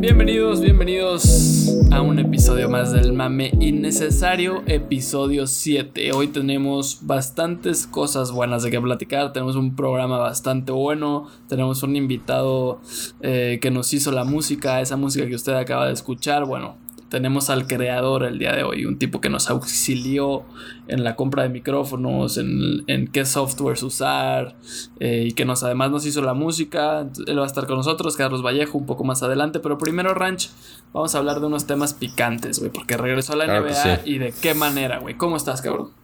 [0.00, 6.12] Bienvenidos, bienvenidos a un episodio más del Mame Innecesario, episodio 7.
[6.12, 11.96] Hoy tenemos bastantes cosas buenas de que platicar, tenemos un programa bastante bueno, tenemos un
[11.96, 12.80] invitado
[13.20, 16.79] eh, que nos hizo la música, esa música que usted acaba de escuchar, bueno,
[17.10, 20.44] tenemos al creador el día de hoy, un tipo que nos auxilió
[20.88, 24.56] en la compra de micrófonos, en, en qué softwares usar
[25.00, 27.06] eh, y que nos además nos hizo la música.
[27.26, 29.60] Él va a estar con nosotros, Carlos Vallejo, un poco más adelante.
[29.60, 30.50] Pero primero, Ranch,
[30.92, 34.32] vamos a hablar de unos temas picantes, güey, porque regresó a la NBA y de
[34.40, 35.16] qué manera, güey.
[35.16, 35.99] ¿Cómo estás, cabrón?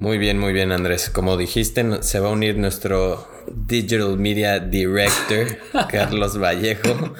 [0.00, 1.10] Muy bien, muy bien, Andrés.
[1.10, 5.58] Como dijiste, se va a unir nuestro Digital Media Director,
[5.90, 7.12] Carlos Vallejo.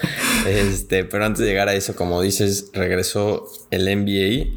[0.46, 4.56] Este, pero antes de llegar a eso, como dices, regresó el NBA.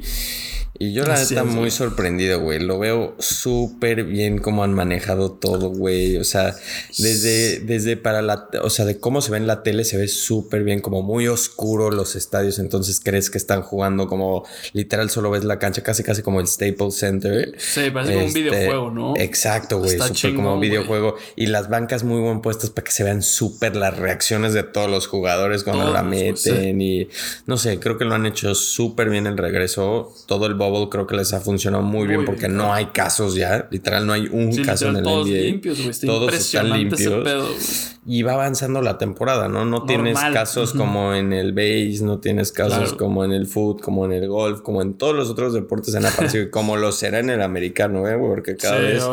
[0.83, 2.59] Y yo la neta muy sorprendido, güey.
[2.59, 6.17] Lo veo súper bien cómo han manejado todo, güey.
[6.17, 6.53] O sea,
[6.97, 8.49] desde, desde para la...
[8.61, 11.30] O sea, de cómo se ve en la tele se ve súper bien, como muy
[11.30, 12.59] oscuro los estadios.
[12.59, 14.43] Entonces crees que están jugando como...
[14.73, 17.55] Literal solo ves la cancha casi casi como el Staples Center.
[17.59, 19.13] Sí, parece como un este, videojuego, ¿no?
[19.15, 19.97] Exacto, güey.
[19.97, 21.15] Súper como un videojuego.
[21.38, 24.91] Y las bancas muy bien puestas para que se vean súper las reacciones de todos
[24.91, 26.81] los jugadores cuando la meten.
[26.81, 27.08] Y
[27.45, 30.13] no sé, creo que lo han hecho súper bien el regreso.
[30.27, 30.55] Todo el
[30.89, 33.67] creo que les ha funcionado muy, bien porque no hay casos ya.
[33.71, 35.38] Literal, no hay un caso en el todos NBA.
[35.38, 37.97] Limpios, todos están limpios.
[38.05, 39.65] y va avanzando la temporada, ¿no?
[39.65, 44.05] No tienes casos como en el base, no tienes casos como en el foot, como
[44.05, 47.30] en el golf, como en todos los otros deportes en y como lo será en
[47.30, 48.17] el americano, ¿eh?
[48.17, 49.03] Porque cada vez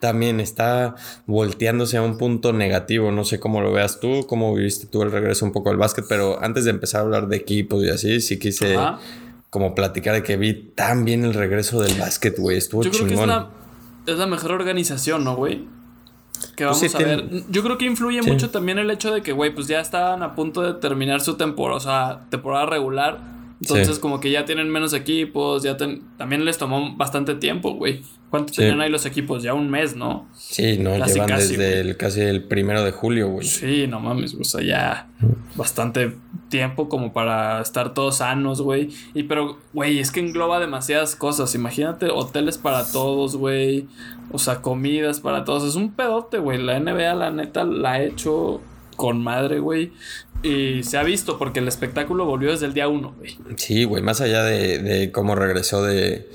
[0.00, 0.94] también está
[1.26, 3.10] volteándose a un punto negativo.
[3.10, 6.04] No sé cómo lo veas tú, cómo viviste tú el regreso un poco al básquet,
[6.08, 8.76] pero antes de empezar a hablar de equipos y así, sí quise
[9.54, 12.56] como platicar de que vi tan bien el regreso del básquet, güey.
[12.56, 13.50] Estuvo Yo creo que es la,
[14.04, 15.64] es la mejor organización, ¿no, güey?
[16.56, 17.44] Que pues vamos a ver.
[17.50, 20.34] Yo creo que influye mucho también el hecho de que, güey, pues ya estaban a
[20.34, 23.20] punto de terminar su temporada, o sea, temporada regular.
[23.60, 28.02] Entonces, como que ya tienen menos equipos, ya también les tomó bastante tiempo, güey.
[28.34, 29.44] ¿Cuánto tenían ahí los equipos?
[29.44, 30.26] Ya un mes, ¿no?
[30.36, 33.46] Sí, no, llevan desde el, casi el primero de julio, güey.
[33.46, 35.06] Sí, no mames, o sea, ya
[35.54, 36.16] bastante
[36.48, 38.88] tiempo como para estar todos sanos, güey.
[39.14, 41.54] Y pero, güey, es que engloba demasiadas cosas.
[41.54, 43.86] Imagínate hoteles para todos, güey.
[44.32, 45.62] O sea, comidas para todos.
[45.62, 46.60] Es un pedote, güey.
[46.60, 48.60] La NBA, la neta, la ha hecho
[48.96, 49.92] con madre, güey.
[50.42, 53.38] Y se ha visto porque el espectáculo volvió desde el día uno, güey.
[53.58, 56.28] Sí, güey, más allá de, de cómo regresó de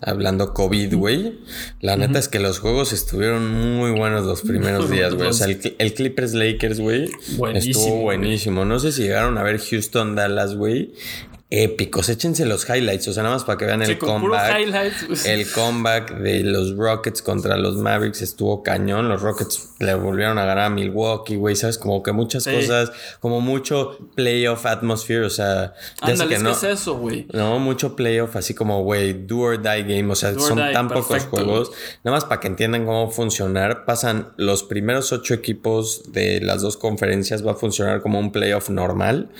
[0.00, 1.38] hablando COVID, güey.
[1.80, 5.28] La neta es que los juegos estuvieron muy buenos los primeros días, güey.
[5.28, 7.10] O sea, el, Clippers Lakers, güey,
[7.54, 8.64] estuvo buenísimo.
[8.64, 10.92] No sé si llegaron a ver Houston Dallas, güey
[11.50, 12.08] épicos.
[12.08, 15.06] Échense los highlights, o sea, nada más para que vean el comeback.
[15.08, 15.26] Pues.
[15.26, 19.08] El comeback de los Rockets contra los Mavericks estuvo cañón.
[19.08, 21.76] Los Rockets le volvieron a ganar a Milwaukee, güey, ¿sabes?
[21.76, 26.96] Como que muchas cosas, como mucho playoff atmosphere, o sea, Ándale, que no, es eso,
[26.98, 27.26] güey?
[27.32, 31.24] No, mucho playoff, así como, güey, do or die game, o sea, son tan pocos
[31.24, 31.72] juegos.
[32.04, 36.76] Nada más para que entiendan cómo funcionar, pasan los primeros ocho equipos de las dos
[36.76, 39.30] conferencias, va a funcionar como un playoff normal.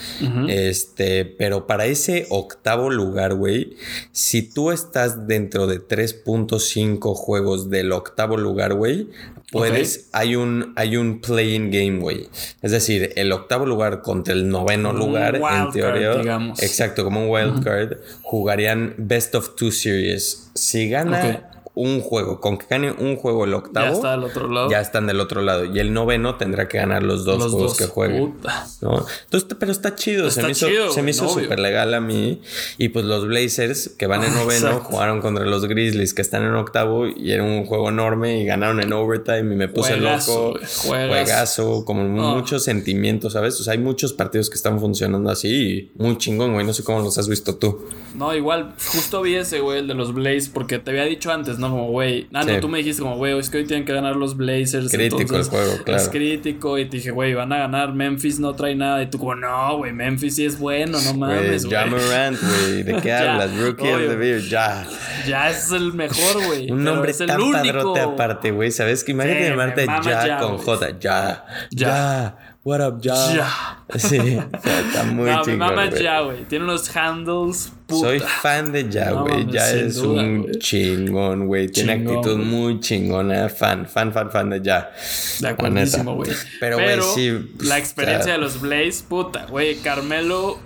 [0.49, 3.77] Este, pero para ese octavo lugar, güey,
[4.13, 9.09] si tú estás dentro de 3.5 juegos del octavo lugar, güey,
[9.53, 12.29] puedes, hay un, hay un playing game, güey.
[12.63, 16.53] Es decir, el octavo lugar contra el noveno lugar, en teoría.
[16.61, 20.51] Exacto, como un wild card, jugarían best of two series.
[20.55, 22.41] Si gana un juego.
[22.41, 23.87] Con que gane un juego el octavo.
[23.87, 24.71] Ya está del otro lado.
[24.71, 25.65] Ya están del otro lado.
[25.65, 28.35] Y el noveno tendrá que ganar los dos juegos que jueguen.
[28.81, 29.07] ¿no?
[29.25, 30.31] Entonces, pero está chido.
[30.31, 32.43] se me hizo, se me hizo súper legal a mí.
[32.79, 36.55] Y pues los Blazers, que van en noveno, jugaron contra los Grizzlies, que están en
[36.55, 37.07] octavo.
[37.07, 38.41] Y era un juego enorme.
[38.41, 39.55] Y ganaron en overtime.
[39.55, 40.59] Y me puse loco.
[40.87, 41.85] Juegazo.
[41.85, 43.61] Como muchos sentimientos, ¿sabes?
[43.61, 45.93] O sea, hay muchos partidos que están funcionando así.
[45.95, 46.67] muy chingón, güey.
[46.67, 47.87] No sé cómo los has visto tú.
[48.15, 48.75] No, igual.
[48.93, 50.49] Justo vi ese, güey, el de los Blazers.
[50.49, 51.71] Porque te había dicho antes, ¿no?
[51.71, 52.29] Como, güey.
[52.33, 54.91] Ah, no, tú me dijiste como, güey, es que hoy tienen que ganar los Blazers.
[54.91, 56.03] Crítico el juego, claro.
[56.03, 56.79] Es crítico.
[56.79, 57.93] Y te dije, güey, van a ganar.
[57.93, 59.03] Memphis no trae nada.
[59.03, 61.73] Y tú, como, no, güey, Memphis sí es bueno, no mames, güey.
[61.73, 62.83] Ya Morant, güey.
[62.83, 63.57] ¿De qué hablas?
[63.57, 64.87] Rookie of the Year, ya.
[65.27, 66.71] Ya es el mejor, güey.
[66.71, 68.71] Un nombre tan padrote aparte, güey.
[68.71, 69.05] ¿Sabes?
[69.05, 70.99] Que imagínate llamarte ya, con J.
[70.99, 71.45] Ya.
[71.71, 72.37] Ya.
[72.63, 73.15] What up, ya?
[73.35, 73.99] Ya.
[73.99, 75.71] Sí, está muy no, chingón.
[75.71, 76.45] Mi mamá ya, güey.
[76.45, 77.73] Tiene unos handles.
[77.91, 78.09] Puta.
[78.09, 79.47] Soy fan de ya, güey.
[79.51, 81.69] ya es un chingón, güey.
[81.69, 83.49] Tiene actitud muy chingona.
[83.49, 84.91] Fan, fan, fan, fan de ya.
[85.41, 86.31] De acuerdísimo, güey.
[86.61, 87.53] Pero, güey, sí.
[87.61, 89.77] La experiencia de los Blaze, puta, güey.
[89.77, 90.59] Carmelo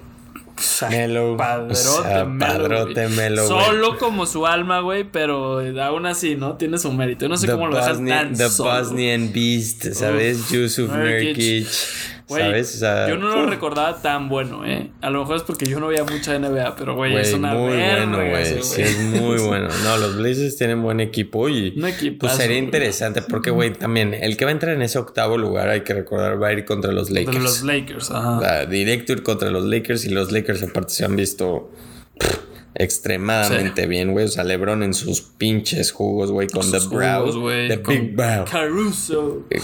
[0.89, 1.37] Melo.
[1.37, 3.47] Padrote, padrote Melo.
[3.47, 6.57] Solo como su alma, güey, pero aún así, ¿no?
[6.57, 7.29] Tiene su mérito.
[7.29, 10.49] No sé cómo lo dejan tan The Bosnian Beast, ¿sabes?
[10.51, 11.67] Yusuf Nurkic.
[12.27, 12.81] ¿Sabes?
[12.81, 14.91] yo no lo recordaba tan bueno, ¿eh?
[15.03, 17.77] A lo mejor es porque yo no veía mucha NBA, pero, güey, es una muy
[17.77, 18.63] bueno, güey.
[18.63, 19.69] Sí, es muy bueno.
[19.83, 21.73] No, los Blazers tienen buen equipo y
[22.19, 25.69] pues sería interesante porque, güey, también el que va a entrar en ese octavo lugar,
[25.69, 27.27] hay que recordar, va a ir contra los Lakers.
[27.27, 28.67] Contra los Lakers, ajá.
[28.67, 31.71] directo ir contra los Lakers y los Lakers aparte se han visto
[32.75, 34.25] extremadamente bien, güey.
[34.25, 37.31] O sea, LeBron en sus pinches jugos, güey, con The Brow.
[37.69, 38.45] The Big Brow.
[38.51, 39.47] Caruso.
[39.51, 39.61] Eh,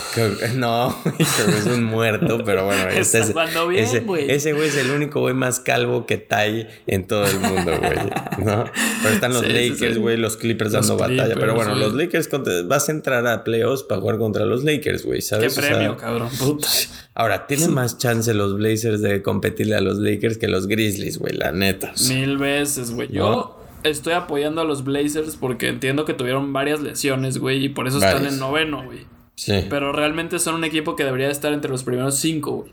[0.55, 3.35] no, Caruso es un muerto, pero bueno, este es,
[3.75, 4.31] ese, güey.
[4.31, 7.99] ese güey es el único güey más calvo que Tai en todo el mundo, güey.
[8.45, 8.65] ¿no?
[9.03, 11.35] Pero están los Lakers, güey, los Clippers dando batalla.
[11.35, 12.29] Pero bueno, los Lakers
[12.67, 15.55] vas a entrar a playoffs para jugar contra los Lakers, güey, ¿sabes?
[15.55, 16.69] Qué premio, cabrón, puta.
[17.21, 21.35] Ahora, tienen más chance los Blazers de competirle a los Lakers que los Grizzlies, güey,
[21.35, 21.93] la neta.
[22.09, 23.13] Mil veces, güey.
[23.13, 27.87] Yo estoy apoyando a los Blazers porque entiendo que tuvieron varias lesiones, güey, y por
[27.87, 29.01] eso están en noveno, güey.
[29.35, 29.67] Sí.
[29.69, 32.73] Pero realmente son un equipo que debería estar entre los primeros cinco, güey.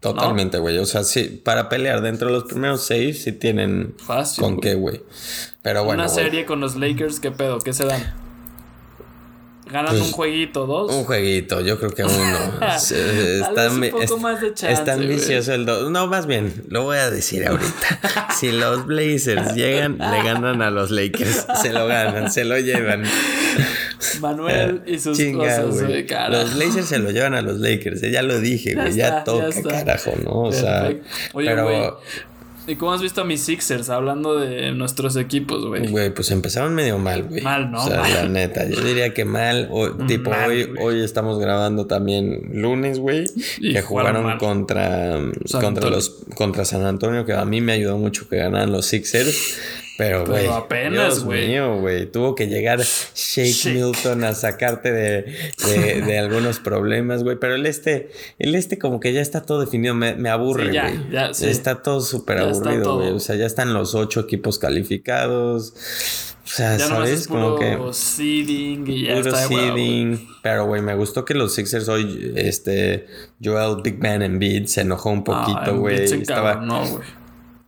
[0.00, 0.78] Totalmente, güey.
[0.78, 4.72] O sea, sí, para pelear dentro de los primeros seis sí tienen Fácil, con qué,
[4.72, 5.02] güey.
[5.60, 6.02] Pero bueno.
[6.02, 7.58] Una serie con los Lakers, ¿qué pedo?
[7.58, 8.21] ¿Qué se dan?
[9.72, 10.92] ¿Ganan pues, un jueguito, dos?
[10.92, 12.38] Un jueguito, yo creo que uno.
[12.76, 15.90] está, un poco más de chance, está ambicioso el dos.
[15.90, 18.28] No, más bien, lo voy a decir ahorita.
[18.38, 21.46] si los Blazers llegan, le ganan a los Lakers.
[21.62, 23.04] Se lo ganan, se lo llevan.
[24.20, 26.06] Manuel y sus cosas, güey.
[26.28, 28.02] Los Blazers se lo llevan a los Lakers.
[28.02, 28.94] Ya lo dije, güey.
[28.94, 30.42] Ya, toca, carajo, ¿no?
[30.42, 30.92] O sea,
[31.32, 31.98] Oye, pero.
[32.66, 35.88] ¿Y cómo has visto a mis Sixers hablando de nuestros equipos, güey?
[35.88, 37.42] Güey, pues empezaron medio mal, güey.
[37.42, 37.82] Mal, ¿no?
[37.82, 39.68] O sea, la neta, yo diría que mal.
[40.06, 43.24] tipo, hoy, hoy estamos grabando también lunes, güey.
[43.60, 45.18] Que jugaron contra,
[45.60, 49.58] contra, los, contra San Antonio, que a mí me ayudó mucho que ganaran los Sixers.
[49.98, 50.46] Pero, güey.
[50.46, 51.58] apenas, güey.
[51.58, 52.06] güey.
[52.10, 55.24] Tuvo que llegar Shake, Milton a sacarte de,
[56.06, 57.36] de, algunos problemas, güey.
[57.38, 59.94] Pero el este, el este como que ya está todo definido.
[59.94, 60.74] Me, me aburre, güey.
[60.74, 61.46] Ya, ya, sí.
[61.46, 63.10] Está todo súper aburrido, güey.
[63.10, 65.74] O sea, ya están los ocho equipos calificados.
[66.44, 67.28] O sea, ya ¿sabes?
[67.28, 67.78] como que.
[67.92, 70.26] Seeding y ya está seeding.
[70.42, 73.06] Pero, güey, me gustó que los Sixers hoy, este,
[73.42, 76.02] Joel Big Man Embiid se enojó un poquito, güey.
[76.02, 77.21] estaba, no, güey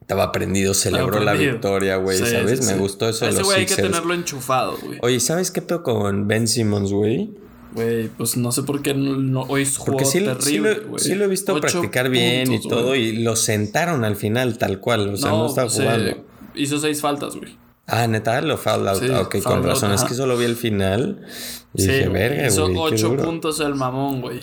[0.04, 2.66] estaba prendido, celebró la victoria, güey, ¿sabes?
[2.66, 4.98] Me gustó eso de Ese güey hay que tenerlo enchufado, güey.
[5.00, 7.30] Oye, ¿sabes qué pedo con Ben Simmons, güey?
[7.72, 11.24] Güey, pues no sé por qué no, hoy jugó Porque sí, terrible, sí, sí, lo
[11.24, 15.30] he visto practicar bien y todo, y lo sentaron al final tal cual, o sea,
[15.30, 16.22] no, estaba jugando.
[16.54, 17.56] Hizo seis faltas, güey.
[17.86, 19.02] Ah, neta, lo foul out.
[19.02, 19.92] ok, con razón.
[19.92, 21.26] Es que solo vi el final.
[21.72, 22.46] Y dije, verga, güey.
[22.48, 24.40] Hizo ocho puntos el mamón, güey.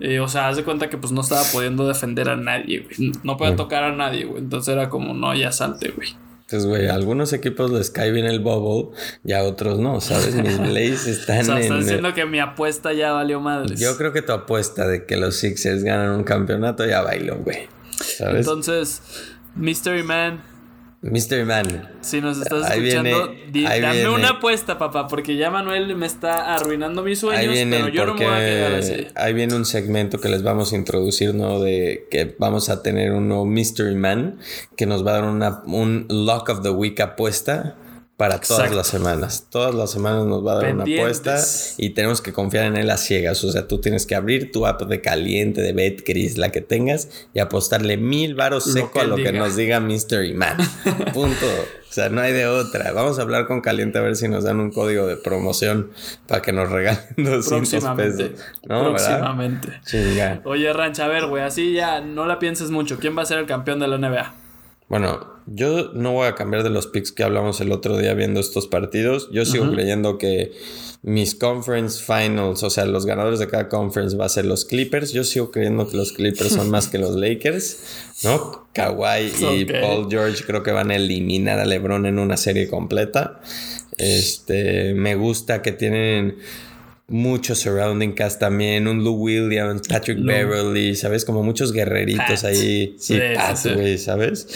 [0.00, 3.12] Eh, o sea, haz de cuenta que pues no estaba pudiendo defender a nadie, güey.
[3.22, 4.42] No podía tocar a nadie, güey.
[4.42, 6.08] Entonces era como, no, ya salte, güey.
[6.50, 10.34] Pues, güey, a algunos equipos les cae bien el bubble y a otros no, ¿sabes?
[10.34, 13.78] Mis Blaze están o sea, estás diciendo que mi apuesta ya valió madres.
[13.78, 17.68] Yo creo que tu apuesta de que los Sixers ganan un campeonato ya bailó, güey.
[18.00, 18.38] ¿Sabes?
[18.38, 19.02] Entonces,
[19.54, 20.42] Mystery Man,
[21.02, 21.88] Mystery Man.
[22.02, 27.18] Si nos estás escuchando, dame una apuesta, papá, porque ya Manuel me está arruinando mis
[27.20, 29.06] sueños, pero yo no me voy a quedar así.
[29.14, 31.58] Ahí viene un segmento que les vamos a introducir, ¿no?
[31.58, 34.40] De que vamos a tener un nuevo Mystery Man
[34.76, 37.76] que nos va a dar una, un Lock of the Week apuesta
[38.20, 39.46] para todas las semanas.
[39.48, 41.42] Todas las semanas nos va a dar una apuesta
[41.78, 43.42] y tenemos que confiar en él a ciegas.
[43.44, 47.08] O sea, tú tienes que abrir tu app de caliente, de BetCris, la que tengas,
[47.32, 50.58] y apostarle mil varos seco a lo que nos diga Mystery Man.
[51.14, 51.46] Punto.
[51.46, 52.92] O sea, no hay de otra.
[52.92, 55.90] Vamos a hablar con Caliente a ver si nos dan un código de promoción
[56.26, 58.32] para que nos regalen 200 pesos.
[58.68, 58.90] ¿No?
[58.90, 59.80] Próximamente.
[60.44, 62.98] Oye, Rancha, a ver, güey, así ya no la pienses mucho.
[62.98, 64.39] ¿Quién va a ser el campeón de la NBA?
[64.90, 68.40] Bueno, yo no voy a cambiar de los picks que hablamos el otro día viendo
[68.40, 69.30] estos partidos.
[69.30, 70.50] Yo sigo creyendo que
[71.02, 75.12] mis conference finals, o sea, los ganadores de cada conference va a ser los Clippers.
[75.12, 77.78] Yo sigo creyendo que los Clippers son más que los Lakers,
[78.24, 78.66] ¿no?
[78.72, 83.40] Kawhi y Paul George creo que van a eliminar a LeBron en una serie completa.
[83.96, 86.38] Este, me gusta que tienen
[87.10, 91.24] muchos surrounding cast también, un Lou Williams, Patrick Beverly, ¿sabes?
[91.24, 92.94] Como muchos guerreritos ahí.
[92.98, 94.46] Sí, Pat, güey, ¿sabes?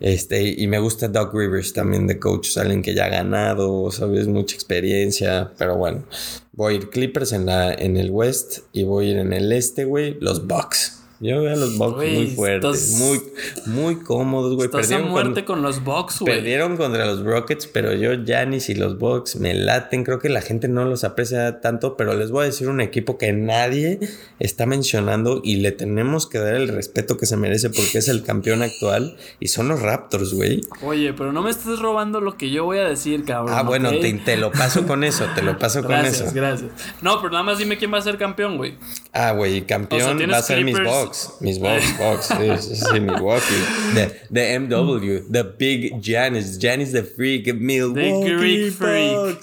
[0.00, 4.28] Este, y me gusta Doug Rivers también de coach, alguien que ya ha ganado, ¿sabes?
[4.28, 6.04] Mucha experiencia, pero bueno.
[6.52, 9.52] Voy a ir Clippers en, la, en el West y voy a ir en el
[9.52, 11.02] este, güey, los Bucks.
[11.18, 13.22] Yo veo a los Bucks muy fuertes, muy,
[13.66, 14.68] muy cómodos, güey.
[14.92, 16.34] A muerte con, los Bucks, güey.
[16.34, 20.04] Perdieron contra los Rockets, pero yo, Janis y los Bucks me laten.
[20.04, 23.16] Creo que la gente no los aprecia tanto, pero les voy a decir un equipo
[23.16, 23.98] que nadie
[24.38, 28.22] está mencionando y le tenemos que dar el respeto que se merece porque es el
[28.22, 30.60] campeón actual y son los Raptors, güey.
[30.82, 33.56] Oye, pero no me estés robando lo que yo voy a decir, cabrón.
[33.56, 36.24] Ah, bueno, te, lo paso con eso, te lo paso con eso.
[36.24, 36.70] Gracias, gracias.
[37.00, 38.74] No, pero nada más dime quién va a ser campeón, güey.
[39.12, 41.05] Ah, güey, campeón va a ser mis Bucks.
[41.40, 42.64] Mis Bucks, Bucks.
[42.90, 43.44] sí, Milwaukee.
[43.94, 49.38] The, the MW, the Big Janis, Janis the Freak, Milwaukee The Greek Freak.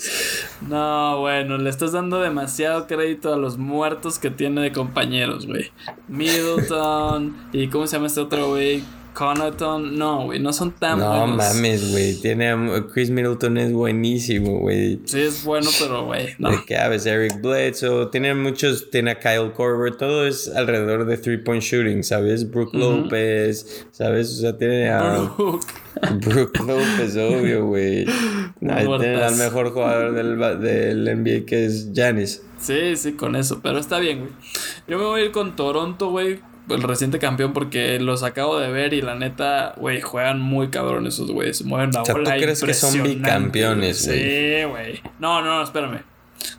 [0.67, 5.71] No, bueno, le estás dando demasiado crédito a los muertos que tiene de compañeros, güey.
[6.07, 8.83] Middleton y ¿cómo se llama este otro güey?
[9.13, 11.29] Connaughton, no, güey, no son tan buenos.
[11.29, 12.15] No mames, güey.
[12.15, 12.55] Tiene
[12.91, 14.99] Chris Middleton es buenísimo, güey.
[15.05, 16.49] Sí, es bueno, pero güey, no.
[16.49, 21.37] De habes Eric Bledsoe, tiene muchos, tiene a Kyle Korver, todo es alrededor de three
[21.37, 22.49] point shooting, ¿sabes?
[22.49, 24.31] Brooke Lopez, ¿sabes?
[24.31, 25.67] O sea, tiene a Brooke,
[26.25, 28.05] Brooke Lopez, obvio, güey.
[28.59, 32.41] tiene al mejor jugador del, del NBA que es Giannis.
[32.59, 34.31] Sí, sí, con eso, pero está bien, güey.
[34.87, 36.39] Yo me voy a ir con Toronto, güey
[36.69, 41.07] el reciente campeón porque los acabo de ver y la neta, güey, juegan muy cabrón
[41.07, 41.63] esos güeyes.
[41.63, 44.19] Mueven la o sea, ¿tú crees que son bicampeones, güey?
[44.19, 45.01] Sí, güey.
[45.19, 46.01] No, no, espérame.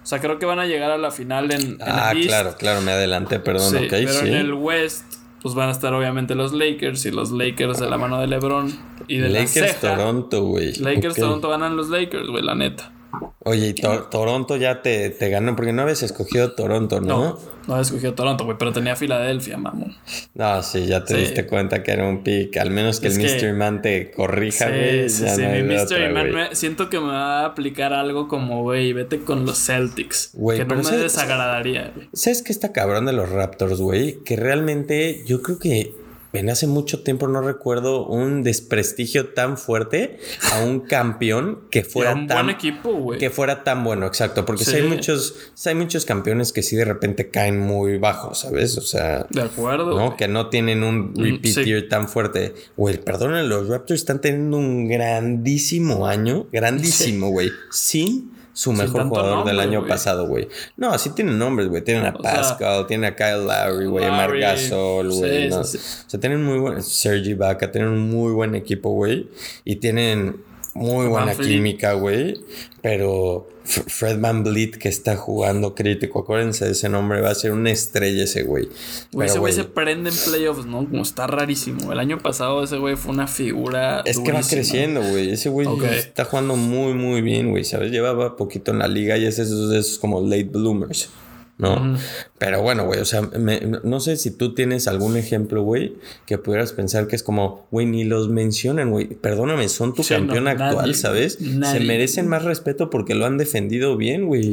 [0.02, 2.92] O sea, creo que van a llegar a la final en, ah, claro, claro, me
[2.92, 5.04] adelanté, perdón, sí, Pero en el West,
[5.42, 8.72] pues van a estar obviamente los Lakers y los Lakers de la mano de LeBron
[9.08, 9.96] y de Lakers la ceja.
[9.96, 10.74] Toronto, güey.
[10.76, 12.92] Lakers Toronto ganan los Lakers, güey, la neta.
[13.40, 17.06] Oye, y Toronto ya te, te ganó porque no habías escogido Toronto, ¿no?
[17.06, 19.94] No, no había escogido Toronto, güey, pero tenía Filadelfia, mamón.
[20.34, 22.56] No, sí, ya te diste cuenta que era un pick.
[22.56, 25.08] Al menos que el Mystery Man te corrija, güey.
[25.08, 29.20] Sí, sí, mi Mystery Man siento que me va a aplicar algo como, güey, vete
[29.20, 30.30] con los Celtics.
[30.34, 32.08] Güey, que no me desagradaría, güey.
[32.12, 34.22] ¿Sabes qué está cabrón de los Raptors, güey?
[34.24, 36.03] Que realmente yo creo que
[36.34, 40.18] en hace mucho tiempo no recuerdo un desprestigio tan fuerte
[40.52, 43.18] a un campeón que fuera un tan buen equipo, güey.
[43.18, 47.30] Que fuera tan bueno, exacto, porque hay muchos hay muchos campeones que sí de repente
[47.30, 48.76] caen muy bajos, ¿sabes?
[48.78, 50.16] O sea, de acuerdo, ¿no?
[50.16, 52.54] Que no tienen un mm, repeat tan fuerte.
[52.76, 59.44] Güey, perdón, los Raptors están teniendo un grandísimo año, grandísimo, güey, sin su mejor jugador
[59.44, 60.48] del año pasado, güey.
[60.76, 61.82] No, sí tienen nombres, güey.
[61.82, 65.52] Tienen a Pascal, tienen a Kyle Lowry, güey, a Marc Gasol, güey.
[65.52, 66.82] o sea, tienen muy buen.
[66.82, 69.28] Sergi Baca, tienen un muy buen equipo, güey.
[69.64, 70.36] Y tienen
[70.74, 72.40] muy buena química, güey.
[72.82, 77.52] Pero Fred Van Vliet, que está jugando crítico, acuérdense de ese nombre, va a ser
[77.52, 78.68] una estrella ese güey.
[79.12, 80.86] Güey, ese güey se prende en playoffs, ¿no?
[80.88, 81.92] Como está rarísimo.
[81.92, 84.02] El año pasado ese güey fue una figura.
[84.04, 85.30] Es que va creciendo, güey.
[85.30, 85.66] Ese güey
[85.96, 87.64] está jugando muy, muy bien, güey.
[87.64, 87.90] ¿Sabes?
[87.90, 91.08] Llevaba poquito en la liga y es esos, esos como late bloomers.
[91.56, 91.96] ¿No?
[92.38, 95.94] Pero bueno, güey, o sea, no sé si tú tienes algún ejemplo, güey,
[96.26, 99.06] que pudieras pensar que es como, güey, ni los mencionan, güey.
[99.06, 101.34] Perdóname, son tu campeón actual, ¿sabes?
[101.34, 104.52] Se merecen más respeto porque lo han defendido bien, güey.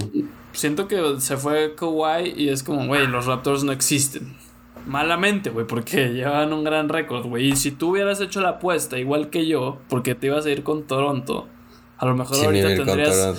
[0.54, 4.36] Siento que se fue Kawhi y es como, güey, los Raptors no existen.
[4.86, 7.50] Malamente, güey, porque llevan un gran récord, güey.
[7.50, 10.64] Y si tú hubieras hecho la apuesta igual que yo, porque te ibas a ir
[10.64, 11.48] con Toronto,
[11.98, 13.38] a lo mejor ahorita tendrías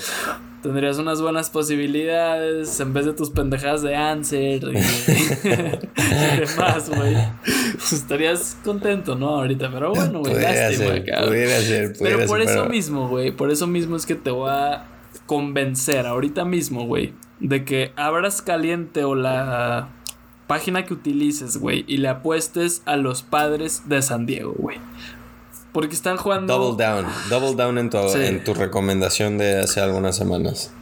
[0.63, 4.73] tendrías unas buenas posibilidades en vez de tus pendejadas de answer y,
[6.41, 7.17] demás, güey.
[7.93, 9.31] Estarías contento, ¿no?
[9.31, 10.95] Ahorita, pero bueno, güey, lástima,
[11.61, 14.87] ser, Pero por eso mismo, güey, por eso mismo es que te voy a
[15.27, 19.89] convencer ahorita mismo, güey, de que abras caliente o la
[20.47, 24.79] página que utilices, güey, y le apuestes a los padres de San Diego, güey.
[25.73, 26.59] Porque están jugando.
[26.59, 27.07] Double down.
[27.31, 30.73] Double down en tu, en tu recomendación de hace algunas semanas.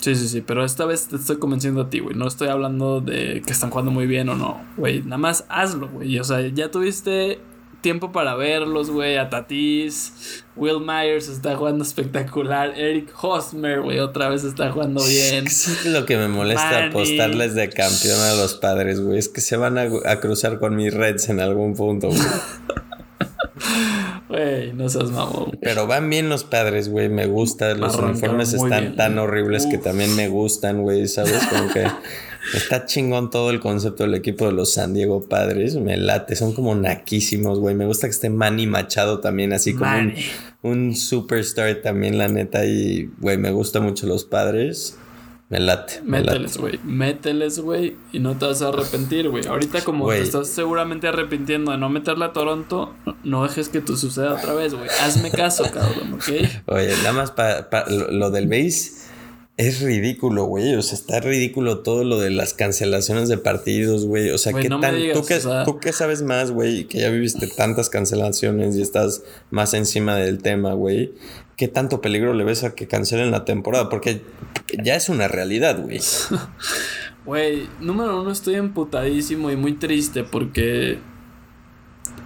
[0.00, 0.40] Sí, sí, sí.
[0.40, 2.16] Pero esta vez te estoy convenciendo a ti, güey.
[2.16, 4.60] No estoy hablando de que están jugando muy bien o no.
[4.76, 6.18] Güey, nada más hazlo, güey.
[6.18, 7.40] O sea, ya tuviste
[7.80, 9.16] tiempo para verlos, güey.
[9.16, 10.44] A Tatis.
[10.56, 12.72] Will Myers está jugando espectacular.
[12.78, 15.46] Eric Hosmer, güey, otra vez está jugando bien.
[15.46, 19.18] es lo que me molesta apostarles de campeón a los padres, güey.
[19.18, 22.20] Es que se van a, a cruzar con mis Reds en algún punto, güey.
[24.28, 25.58] Güey, no seas mamón.
[25.60, 27.08] Pero van bien los padres, güey.
[27.08, 27.74] Me gusta.
[27.74, 31.08] Los uniformes están tan horribles que también me gustan, güey.
[31.08, 31.40] ¿Sabes?
[31.46, 31.86] Como que
[32.54, 35.76] está chingón todo el concepto del equipo de los San Diego Padres.
[35.76, 36.36] Me late.
[36.36, 37.74] Son como naquísimos, güey.
[37.74, 40.14] Me gusta que esté Manny Machado también, así como un,
[40.62, 42.66] un superstar también, la neta.
[42.66, 44.98] Y, güey, me gusta mucho los padres.
[45.48, 46.02] Me late.
[46.04, 46.78] Mételes, güey.
[46.84, 47.96] Mételes, güey.
[48.12, 49.46] Y no te vas a arrepentir, güey.
[49.46, 53.96] Ahorita, como te estás seguramente arrepintiendo de no meterla a Toronto, no dejes que tú
[53.96, 54.88] suceda otra vez, güey.
[55.00, 56.28] Hazme caso, cabrón, ¿ok?
[56.66, 59.07] Oye, nada más para lo, del base.
[59.58, 60.76] Es ridículo, güey.
[60.76, 64.30] O sea, está ridículo todo lo de las cancelaciones de partidos, güey.
[64.30, 66.84] O sea, ¿qué tan, ¿tú, qué, ¿tú qué sabes más, güey?
[66.84, 71.12] Que ya viviste tantas cancelaciones y estás más encima del tema, güey.
[71.56, 73.88] ¿Qué tanto peligro le ves a que cancelen la temporada?
[73.88, 74.22] Porque
[74.80, 76.00] ya es una realidad, güey.
[77.26, 80.98] Güey, número uno, estoy emputadísimo y muy triste porque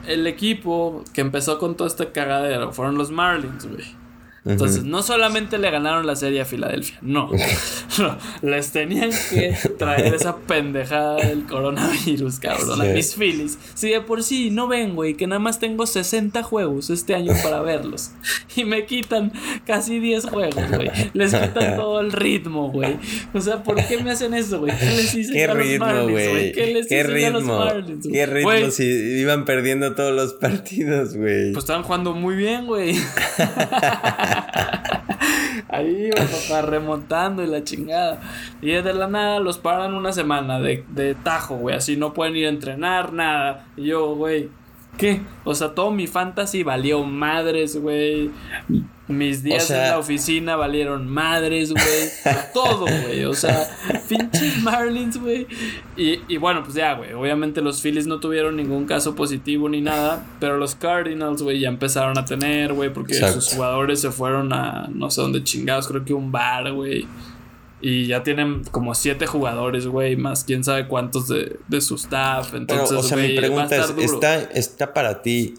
[0.07, 4.02] el equipo que empezó con todo este cagadero fueron los Marlins, güey.
[4.45, 7.31] Entonces, no solamente le ganaron la serie a Filadelfia, no.
[8.43, 12.81] Les tenían que traer esa pendejada del coronavirus, cabrón.
[12.81, 13.59] A mis Phillies.
[13.75, 17.33] Si de por sí no ven, güey, que nada más tengo 60 juegos este año
[17.43, 18.11] para verlos.
[18.55, 19.33] Y me quitan
[19.65, 20.91] casi 10 juegos, güey.
[21.15, 22.99] Les quitan todo el ritmo, güey.
[23.33, 24.77] O sea, ¿por qué me hacen eso, güey?
[24.79, 26.53] ¿Qué les hice ¿Qué a los ritmo, güey?
[26.53, 27.29] ¿Qué les ¿Qué ritmo?
[27.29, 28.07] a los Marlins?
[28.13, 31.53] ¿Qué ritmo si iban perdiendo todos los partidos, güey?
[31.53, 32.95] Pues estaban jugando muy bien, güey.
[35.69, 38.21] Ahí papá remontando y la chingada.
[38.61, 41.77] Y de la nada los paran una semana de, de tajo, güey.
[41.77, 43.67] Así no pueden ir a entrenar, nada.
[43.77, 44.51] Y yo, güey,
[45.03, 45.21] ¿qué?
[45.43, 48.31] O sea, todo mi fantasy valió madres, güey.
[49.09, 52.37] Mis días en la oficina valieron madres, güey.
[52.55, 53.25] Todo, güey.
[53.25, 53.69] O sea,
[54.09, 55.49] pinches Marlins, güey.
[55.97, 57.13] Y, y bueno, pues ya, güey.
[57.15, 60.25] Obviamente los Phillies no tuvieron ningún caso positivo ni nada.
[60.39, 62.93] Pero los Cardinals, güey, ya empezaron a tener, güey.
[62.93, 65.89] Porque sus jugadores se fueron a no sé dónde chingados.
[65.89, 67.09] Creo que un bar, güey.
[67.85, 72.55] Y ya tienen como siete jugadores, güey, más quién sabe cuántos de, de su staff.
[72.55, 75.55] Entonces, o sea, mi pregunta es, ¿está, ¿está para ti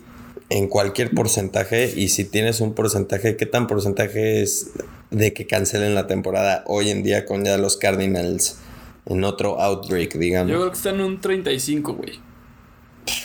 [0.49, 4.71] en cualquier porcentaje y si tienes un porcentaje, ¿qué tan porcentaje es
[5.11, 8.57] de que cancelen la temporada hoy en día con ya los Cardinals
[9.05, 10.51] en otro outbreak, digamos?
[10.51, 12.19] Yo creo que están en un 35, güey.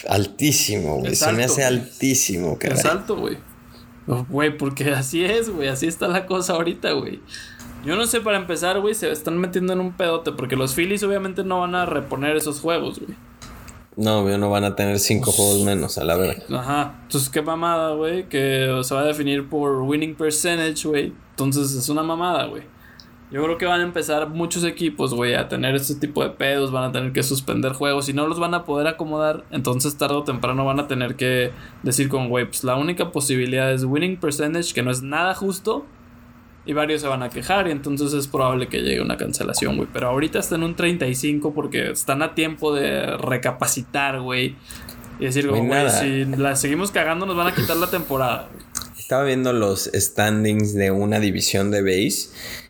[0.09, 1.15] Altísimo, güey.
[1.15, 2.79] Se me hace altísimo, caray.
[2.79, 3.37] Es alto, güey.
[4.07, 5.69] Güey, porque así es, güey.
[5.69, 7.21] Así está la cosa ahorita, güey.
[7.85, 10.33] Yo no sé, para empezar, güey, se están metiendo en un pedote.
[10.33, 13.17] Porque los Phillies obviamente no van a reponer esos juegos, güey.
[13.97, 16.43] No, no van a tener cinco pues, juegos menos, a la verdad.
[16.55, 16.95] Ajá.
[17.03, 18.29] Entonces, qué mamada, güey.
[18.29, 21.13] Que se va a definir por winning percentage, güey.
[21.31, 22.63] Entonces, es una mamada, güey.
[23.31, 26.73] Yo creo que van a empezar muchos equipos, güey, a tener este tipo de pedos.
[26.73, 29.45] Van a tener que suspender juegos y no los van a poder acomodar.
[29.51, 33.73] Entonces, tarde o temprano van a tener que decir con, güey, pues la única posibilidad
[33.73, 35.85] es winning percentage, que no es nada justo
[36.69, 39.89] y varios se van a quejar y entonces es probable que llegue una cancelación, güey.
[39.91, 44.55] Pero ahorita está en un 35 porque están a tiempo de recapacitar, güey.
[45.19, 48.51] Y decir, güey, si la seguimos cagando nos van a quitar la temporada.
[48.99, 52.29] Estaba viendo los standings de una división de base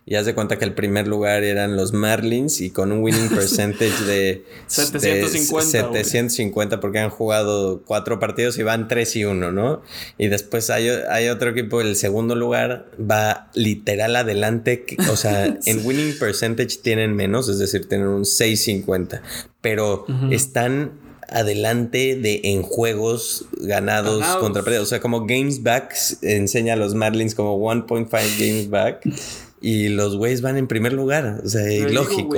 [0.09, 3.29] y haz de cuenta que el primer lugar eran los Marlins y con un winning
[3.35, 9.83] percentage de 750, 750 porque han jugado cuatro partidos y van 3 y 1, ¿no?
[10.17, 10.89] Y después hay,
[11.29, 17.47] otro equipo, el segundo lugar va literal adelante, o sea, en winning percentage tienen menos,
[17.47, 19.21] es decir, tienen un 650,
[19.61, 20.93] pero están
[21.27, 24.87] adelante de en juegos ganados, contra perdidos.
[24.87, 29.03] O sea, como games back enseña a los Marlins como 1.5 games back.
[29.61, 31.41] Y los güeyes van en primer lugar.
[31.43, 32.35] O sea, ilógico.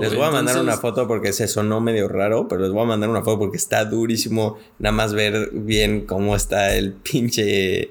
[0.00, 2.86] les voy a mandar una foto porque se sonó medio raro, pero les voy a
[2.86, 7.90] mandar una foto porque está durísimo nada más ver bien cómo está el pinche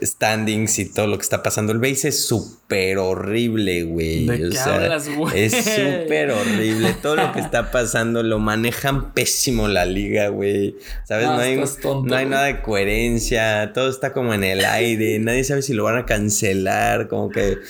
[0.00, 1.72] standings y todo lo que está pasando.
[1.72, 4.28] El base es súper horrible, güey.
[4.30, 4.96] o sea,
[5.34, 6.94] es súper horrible.
[7.02, 10.76] Todo lo que está pasando lo manejan pésimo la liga, güey.
[11.04, 11.26] ¿Sabes?
[11.26, 11.60] no, hay,
[12.04, 13.72] no hay nada de coherencia.
[13.74, 15.18] Todo está como en el aire.
[15.18, 17.08] Nadie sabe si lo van a cancelar.
[17.08, 17.63] Como que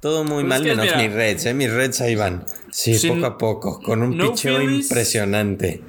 [0.00, 1.54] todo muy pues mal, menos mis Reds, ¿eh?
[1.54, 2.44] Mis Reds ahí van.
[2.70, 5.82] Sí, poco a poco, con un picheo impresionante.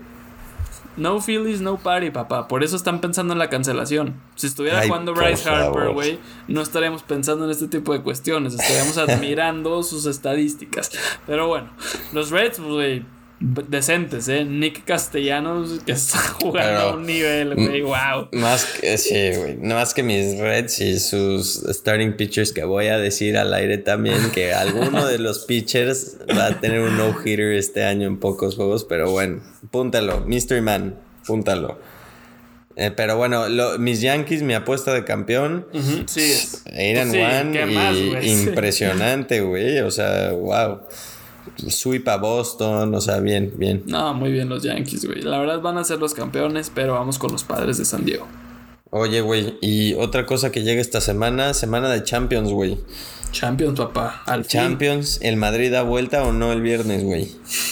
[0.97, 2.49] No Phillies, no party, papá.
[2.49, 4.21] Por eso están pensando en la cancelación.
[4.35, 8.53] Si estuviera jugando Bryce Harper, güey, no estaríamos pensando en este tipo de cuestiones.
[8.53, 10.91] Estaríamos admirando sus estadísticas.
[11.25, 11.69] Pero bueno,
[12.11, 13.05] los Reds, güey
[13.39, 14.43] decentes, ¿eh?
[14.43, 18.27] Nick Castellanos que está jugando a un nivel, güey, wow.
[18.33, 19.57] Más que, sí, güey.
[19.57, 24.31] Más que mis Reds y sus starting pitchers que voy a decir al aire también
[24.31, 28.83] que alguno de los pitchers va a tener un no-hitter este año en pocos juegos,
[28.83, 31.79] pero bueno, púntalo, Mystery Man, púntalo.
[32.75, 33.45] Eh, pero bueno,
[33.77, 35.67] mis Yankees, mi apuesta de campeón.
[36.05, 36.33] Sí.
[36.65, 39.79] Eran one impresionante, güey.
[39.79, 40.79] O sea, wow
[41.67, 43.83] sweep a Boston, o sea, bien, bien.
[43.85, 45.21] No, muy bien los Yankees, güey.
[45.21, 48.27] La verdad van a ser los campeones, pero vamos con los padres de San Diego.
[48.91, 52.77] Oye, güey, y otra cosa que llega esta semana, semana de Champions, güey.
[53.31, 54.23] Champions, papá.
[54.25, 57.29] Al Champions, ¿el Madrid da vuelta o no el viernes, güey?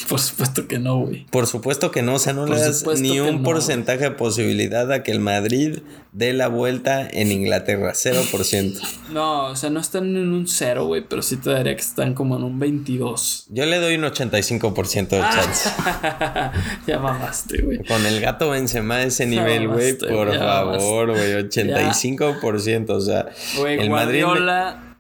[0.08, 1.26] Por supuesto que no, güey.
[1.26, 5.04] Por supuesto que no, o sea, no le das ni un porcentaje de posibilidad a
[5.04, 5.80] que el Madrid
[6.14, 8.82] dé la vuelta en Inglaterra, 0%.
[9.12, 12.14] no, o sea, no están en un 0, güey, pero sí te daría que están
[12.14, 13.48] como en un 22.
[13.50, 15.70] Yo le doy un 85% de chance.
[16.88, 17.84] ya mamaste, güey.
[17.84, 23.28] Con el gato Benzema a ese nivel, güey, por favor, güey, 85%, o sea,
[23.68, 24.24] el Madrid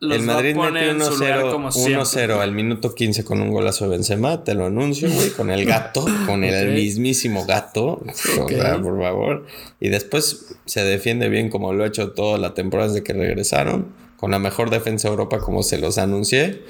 [0.01, 5.09] el Madrid metió 1-0 al minuto 15 con un golazo de Benzema, te lo anuncio,
[5.11, 8.01] güey, con el gato, con el mismísimo gato,
[8.35, 9.45] por favor.
[9.79, 14.06] Y después se defiende bien como lo ha hecho toda la temporada desde que regresaron
[14.17, 16.63] con la mejor defensa de Europa como se los anuncié.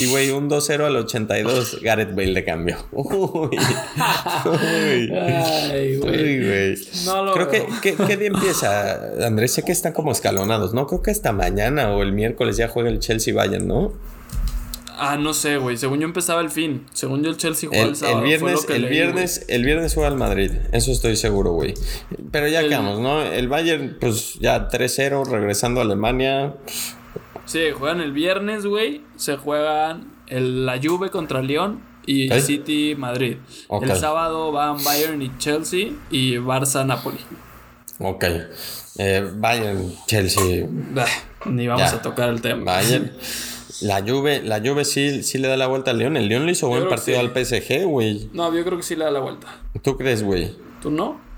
[0.00, 2.76] Y güey, un 2-0 al 82, Gareth Bale de cambio.
[2.92, 3.56] Uy.
[4.44, 5.12] Uy.
[5.12, 6.74] Ay, güey.
[7.06, 9.52] No lo Creo que ¿qué, día empieza, Andrés?
[9.52, 10.88] Sé que están como escalonados, ¿no?
[10.88, 13.92] Creo que hasta mañana o el miércoles ya juega el Chelsea Bayern, ¿no?
[15.02, 15.78] Ah, no sé, güey.
[15.78, 16.84] Según yo empezaba el fin.
[16.92, 18.18] Según yo el Chelsea juega el, sábado.
[18.18, 20.50] El viernes, el, viernes el viernes juega el Madrid.
[20.72, 21.72] Eso estoy seguro, güey.
[22.30, 23.22] Pero ya quedamos, ¿no?
[23.22, 26.54] El Bayern, pues ya 3-0, regresando a Alemania.
[27.46, 29.00] Sí, juegan el viernes, güey.
[29.16, 33.38] Se juegan la Juve contra León y City Madrid.
[33.70, 37.20] El sábado van Bayern y Chelsea y Barça Napoli.
[38.00, 38.24] Ok.
[38.98, 40.66] Eh, Bayern, Chelsea.
[41.46, 42.64] ni vamos a tocar el tema.
[42.64, 43.12] Bayern.
[43.82, 46.16] La Juve, la Juve sí, sí le da la vuelta al León.
[46.16, 48.28] El León le hizo buen partido al PSG, güey.
[48.32, 49.60] No, yo creo que sí le da la vuelta.
[49.82, 50.54] ¿Tú crees, güey?
[50.82, 51.29] ¿Tú no?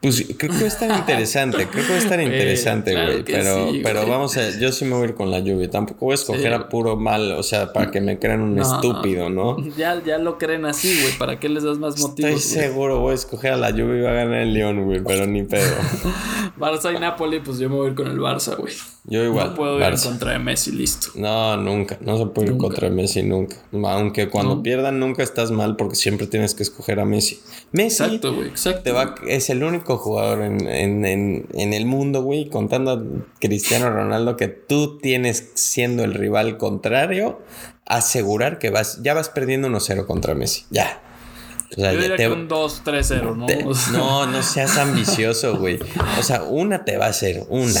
[0.00, 3.24] Pues creo que va a estar interesante, creo que va a estar interesante, güey.
[3.24, 5.70] pero, pero vamos a, yo sí me voy a ir con la lluvia.
[5.70, 9.30] Tampoco voy a escoger a puro mal, o sea, para que me crean un estúpido,
[9.30, 9.56] ¿no?
[9.76, 11.12] Ya, ya lo creen así, güey.
[11.18, 12.30] ¿Para qué les das más motivos?
[12.30, 15.02] Estoy seguro, voy a escoger a la lluvia y va a ganar el León, güey,
[15.02, 15.74] pero ni pedo.
[16.58, 18.74] Barça y Napoli, pues yo me voy a ir con el Barça, güey.
[19.08, 19.50] Yo igual.
[19.50, 21.08] No puedo ir en contra de Messi, listo.
[21.14, 21.96] No, nunca.
[22.00, 23.56] No se puede ir contra de Messi nunca.
[23.72, 27.40] Aunque cuando pierdan nunca estás mal porque siempre tienes que escoger a Messi.
[27.72, 29.22] Messi exacto, güey, exacto.
[29.28, 31.04] es el único jugador en, en,
[31.52, 33.02] en, el mundo, güey, contando a
[33.40, 37.40] Cristiano Ronaldo que tú tienes siendo el rival contrario,
[37.84, 40.64] asegurar que vas, ya vas perdiendo 1-0 contra Messi.
[40.70, 41.02] Ya.
[41.76, 43.46] O sea, Yo diría que un 2-3-0, ¿no?
[43.98, 45.78] no, no seas ambicioso, güey.
[46.18, 47.80] O sea, una te va a hacer, una.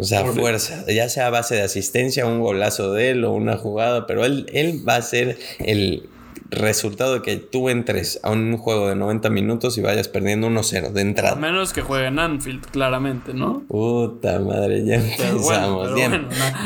[0.00, 3.56] O sea, fuerza, ya sea a base de asistencia, un golazo de él o una
[3.56, 6.08] jugada, pero él, él va a ser el
[6.50, 10.92] resultado de que tú entres a un juego de 90 minutos y vayas perdiendo 1-0
[10.92, 11.32] de entrada.
[11.32, 13.62] A menos que juegue en Anfield, claramente, ¿no?
[13.68, 15.90] Puta madre, ya empezamos.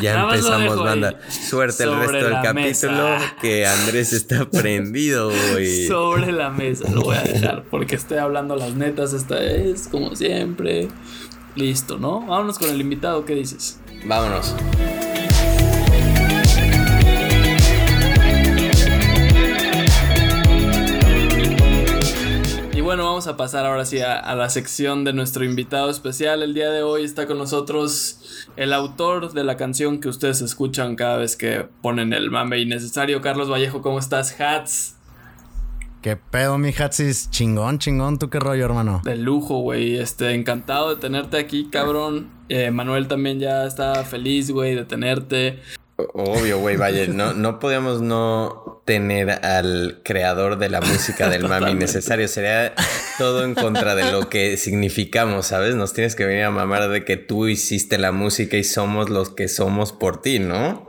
[0.00, 1.18] ya, empezamos, banda.
[1.28, 5.86] Suerte el resto del capítulo que Andrés está prendido, güey.
[5.86, 10.14] Sobre la mesa lo voy a dejar porque estoy hablando las netas esta vez, como
[10.14, 10.88] siempre.
[11.54, 12.20] Listo, ¿no?
[12.20, 13.78] Vámonos con el invitado, ¿qué dices?
[14.06, 14.54] Vámonos.
[22.92, 26.42] Bueno, vamos a pasar ahora sí a, la sección de nuestro invitado especial.
[26.42, 30.94] El día de hoy está con nosotros el autor de la canción que ustedes escuchan
[30.94, 33.22] cada vez que ponen el mame innecesario.
[33.22, 34.38] Carlos Vallejo, ¿cómo estás?
[34.38, 34.96] Hats.
[36.02, 37.30] ¿Qué pedo, mi Hatsis?
[37.30, 38.18] Chingón, chingón.
[38.18, 39.00] ¿Tú qué rollo, hermano?
[39.04, 39.96] De lujo, güey.
[39.96, 42.28] Este, encantado de tenerte aquí, cabrón.
[42.50, 45.62] Eh, Manuel también ya está feliz, güey, de tenerte.
[45.96, 51.74] Obvio, güey, vaya, no, no podíamos no tener al creador de la música del mami
[51.74, 52.26] necesario.
[52.28, 52.74] Sería
[53.18, 55.74] todo en contra de lo que significamos, ¿sabes?
[55.74, 59.30] Nos tienes que venir a mamar de que tú hiciste la música y somos los
[59.30, 60.86] que somos por ti, ¿no?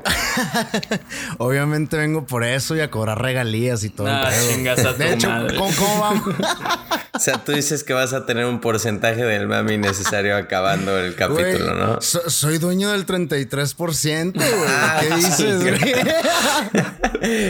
[1.38, 4.08] Obviamente vengo por eso y a cobrar regalías y todo.
[4.10, 4.32] Ah,
[4.98, 6.36] de hecho, ¿cómo, vamos?
[7.14, 11.16] o sea, tú dices que vas a tener un porcentaje del mami necesario acabando el
[11.16, 12.02] capítulo, ¿no?
[12.02, 14.48] soy dueño del 33%, güey.
[14.68, 15.64] Ah, ¿Qué dices,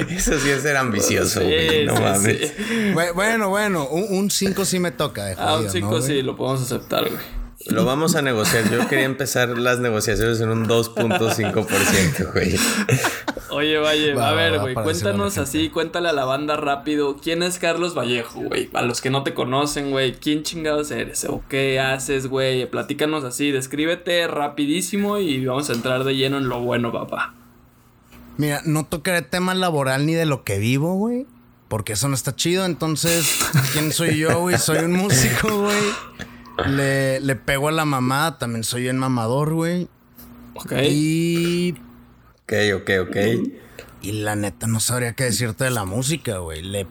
[0.10, 1.86] Eso sí es ser ambicioso, güey.
[1.86, 2.54] no mames.
[3.16, 5.26] Bueno, bueno, un 5 sí me toca.
[5.26, 7.44] De ah, un 5 sí, lo podemos aceptar, güey.
[7.68, 8.70] Lo vamos a negociar.
[8.70, 12.56] Yo quería empezar las negociaciones en un 2.5%, güey.
[13.50, 17.18] Oye, Valle, a ver, güey, cuéntanos así, cuéntale a la banda rápido.
[17.18, 18.70] ¿Quién es Carlos Vallejo, güey?
[18.74, 21.26] A los que no te conocen, güey, ¿quién chingados eres?
[21.26, 22.66] ¿O qué haces, güey?
[22.66, 27.36] Platícanos así, descríbete rapidísimo y vamos a entrar de lleno en lo bueno, papá.
[28.38, 31.28] Mira, no tocaré tema laboral ni de lo que vivo, güey.
[31.68, 32.66] Porque eso no está chido.
[32.66, 33.40] Entonces,
[33.74, 34.58] ¿quién soy yo, güey?
[34.58, 35.84] Soy un músico, güey.
[36.68, 38.38] Le, le pego a la mamá.
[38.38, 39.88] También soy un mamador, güey.
[40.56, 40.72] Ok.
[40.84, 41.76] Y.
[42.44, 43.18] Ok, ok, ok.
[44.02, 46.62] Y la neta no sabría qué decirte de la música, güey.
[46.62, 46.88] Le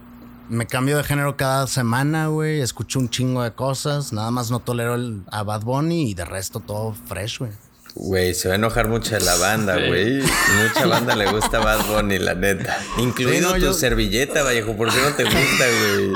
[0.49, 2.61] me cambio de género cada semana, güey.
[2.61, 4.13] Escucho un chingo de cosas.
[4.13, 7.53] Nada más no tolero el, a Bad Bunny y de resto todo fresh, güey.
[7.95, 10.23] Güey, se va a enojar mucha la banda, güey.
[10.23, 12.79] Mucha banda le gusta Bad Bunny, la neta.
[12.99, 14.77] Incluido tu servilleta, Vallejo.
[14.77, 16.13] ¿Por qué no te gusta, güey?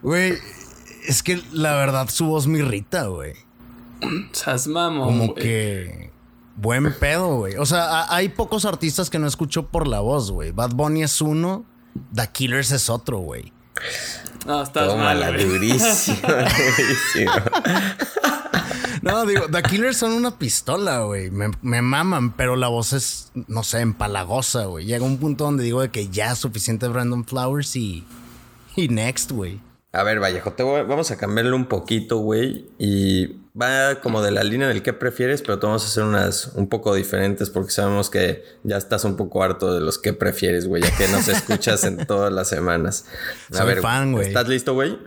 [0.00, 0.38] Güey,
[1.06, 3.34] es que la verdad su voz me irrita, güey.
[4.32, 6.10] Chas mamo, Como que
[6.56, 7.56] buen pedo, güey.
[7.56, 10.52] O sea, hay pocos artistas que no escucho por la voz, güey.
[10.52, 11.64] Bad Bunny es uno,
[12.14, 13.52] The Killers es otro, güey.
[14.46, 17.32] No, estás mal, durísimo, durísimo.
[19.08, 21.30] No, digo, The Killers son una pistola, güey.
[21.30, 24.84] Me, maman, pero la voz es, no sé, empalagosa, güey.
[24.84, 28.04] Llega un punto donde digo de que ya es suficiente Brandon Flowers y.
[28.76, 29.60] Y next, güey.
[29.92, 32.66] A ver, Vallejo, te vamos a cambiarle un poquito, güey.
[32.78, 36.52] Y va como de la línea del que prefieres, pero te vamos a hacer unas
[36.54, 40.68] un poco diferentes porque sabemos que ya estás un poco harto de los que prefieres,
[40.68, 43.06] güey, ya que nos escuchas en todas las semanas.
[43.58, 44.28] A ver, fan, güey.
[44.28, 44.98] ¿Estás listo, güey?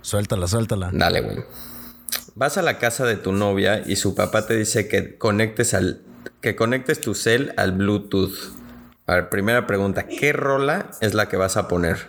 [0.00, 0.90] Suéltala, suéltala.
[0.92, 1.44] Dale, güey.
[2.36, 6.02] Vas a la casa de tu novia y su papá te dice que conectes al
[6.40, 8.34] que conectes tu cel al Bluetooth.
[9.06, 12.08] A ver, primera pregunta, ¿qué rola es la que vas a poner?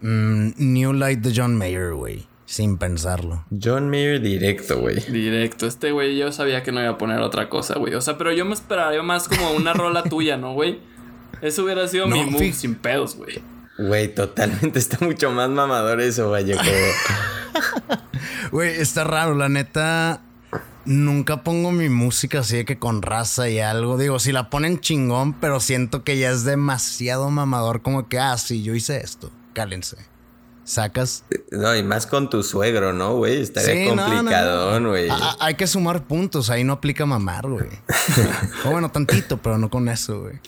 [0.00, 2.26] Mm, New Light de John Mayer, güey.
[2.44, 3.44] Sin pensarlo.
[3.50, 5.00] John Mayer directo, güey.
[5.10, 5.66] Directo.
[5.66, 7.94] Este güey yo sabía que no iba a poner otra cosa, güey.
[7.94, 10.78] O sea, pero yo me esperaría más como una rola tuya, ¿no, güey?
[11.42, 13.42] Eso hubiera sido mi move sin pedos, güey.
[13.78, 16.62] Güey, totalmente está mucho más mamador eso, Vallejo.
[18.52, 20.22] Güey, está raro, la neta.
[20.84, 23.98] Nunca pongo mi música así de que con raza y algo.
[23.98, 28.38] Digo, si la ponen chingón, pero siento que ya es demasiado mamador, como que, ah,
[28.38, 29.96] sí, yo hice esto cálense.
[30.64, 31.24] Sacas.
[31.50, 33.40] No, y más con tu suegro, ¿no, güey?
[33.40, 35.08] Estaría complicado, güey.
[35.40, 37.68] Hay que sumar puntos, ahí no aplica mamar, güey.
[38.64, 40.40] o bueno, tantito, pero no con eso, güey.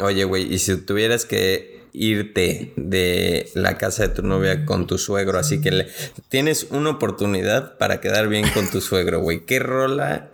[0.00, 4.98] Oye, güey, y si tuvieras que irte de la casa de tu novia con tu
[4.98, 5.88] suegro, así que le...
[6.28, 9.44] tienes una oportunidad para quedar bien con tu suegro, güey.
[9.44, 10.30] ¿Qué rola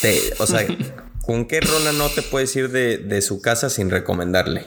[0.00, 0.18] te...
[0.38, 0.66] O sea,
[1.22, 4.66] ¿con qué rola no te puedes ir de, de su casa sin recomendarle?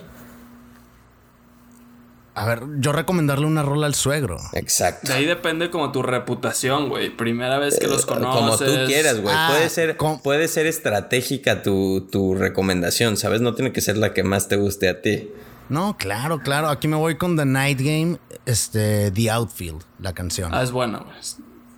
[2.35, 4.39] A ver, yo recomendarle una rola al suegro.
[4.53, 5.07] Exacto.
[5.07, 7.15] De ahí depende como tu reputación, güey.
[7.15, 8.39] Primera vez que los conoces.
[8.39, 9.35] Como tú quieras, güey.
[9.35, 13.41] puede, ah, ser, puede ser estratégica tu, tu recomendación, ¿sabes?
[13.41, 15.29] No tiene que ser la que más te guste a ti.
[15.69, 16.69] No, claro, claro.
[16.69, 20.53] Aquí me voy con The Night Game, este, The Outfield, la canción.
[20.53, 21.15] Ah, es buena, güey.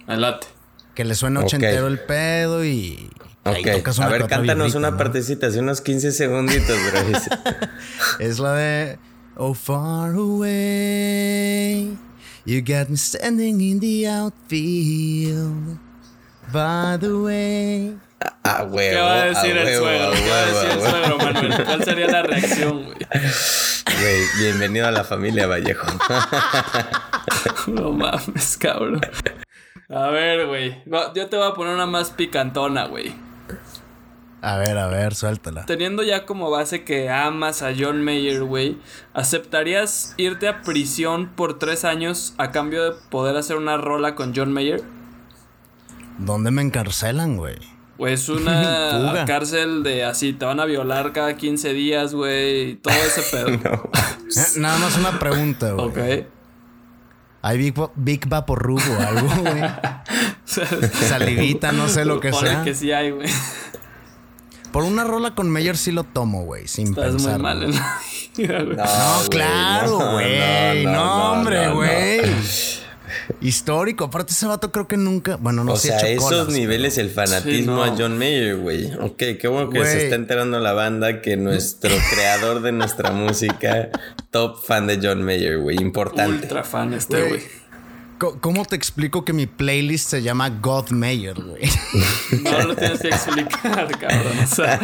[0.08, 0.48] Me late.
[0.94, 3.10] Que le suena ochentero el pedo y...
[3.44, 3.68] Ok,
[4.00, 7.20] a ver, cántanos una partecita, hace unos 15 segunditos, bro.
[8.20, 8.98] es la de...
[9.38, 11.98] Oh, far away,
[12.46, 15.78] you got me standing in the outfield.
[16.54, 17.98] By the way.
[18.44, 20.12] Ah, huevo, ¿Qué va a decir el suegro?
[20.12, 21.66] ¿Qué va a decir el suegro, Manuel?
[21.66, 22.98] ¿Cuál sería la reacción, güey?
[24.00, 25.88] Güey, bienvenido a la familia Vallejo.
[27.68, 29.02] no mames, cabrón.
[29.90, 30.84] A ver, güey.
[31.16, 33.14] Yo te voy a poner una más picantona, güey.
[34.42, 35.66] A ver, a ver, suéltala.
[35.66, 38.78] Teniendo ya como base que amas a John Mayer, güey,
[39.14, 44.36] ¿aceptarías irte a prisión por tres años a cambio de poder hacer una rola con
[44.36, 44.84] John Mayer?
[46.20, 47.58] ¿Dónde me encarcelan, güey?
[47.98, 53.22] Pues una cárcel de así, te van a violar cada 15 días, güey, todo ese
[53.32, 53.50] pedo.
[53.54, 55.86] Eh, nada más una pregunta, güey.
[55.88, 56.28] Ok.
[57.42, 59.62] ¿Hay Big, Big Vaporrubo o algo, güey?
[60.92, 62.64] Salivita, no sé lo que sea.
[62.64, 63.30] que sí hay, güey.
[64.72, 67.34] Por una rola con Mayer sí lo tomo, güey, sin Estás pensar.
[67.34, 68.00] Muy mal en la
[68.36, 68.76] vida, güey.
[68.76, 70.86] No, claro, güey.
[70.86, 72.22] No, hombre, güey.
[73.42, 74.06] Histórico.
[74.06, 75.38] Aparte, ese vato creo que nunca.
[75.38, 75.94] Bueno, no sé.
[75.96, 78.92] O sea, esos niveles, el fanatismo a John Mayer, güey.
[79.00, 83.90] Ok, qué bueno que se está enterando la banda que nuestro creador de nuestra música,
[84.32, 85.78] top fan de John Mayer, güey.
[85.82, 86.44] Importante.
[86.44, 87.42] Ultra fan este, güey.
[88.18, 91.64] ¿Cómo te explico que mi playlist se llama God Mayer, güey?
[92.44, 94.40] No lo tienes que explicar, cabrón.
[94.42, 94.80] O sea,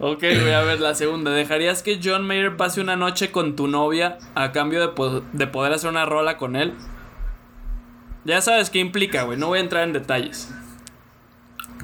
[0.00, 1.30] ok, voy a ver la segunda.
[1.30, 5.72] ¿Dejarías que John Mayer pase una noche con tu novia a cambio de, de poder
[5.74, 6.74] hacer una rola con él?
[8.26, 9.38] Ya sabes qué implica, güey.
[9.38, 10.48] No voy a entrar en detalles.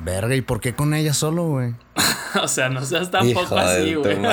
[0.02, 1.74] Verga, ¿y por qué con ella solo, güey?
[2.42, 4.18] o sea, no seas tampoco así, güey.
[4.20, 4.32] no,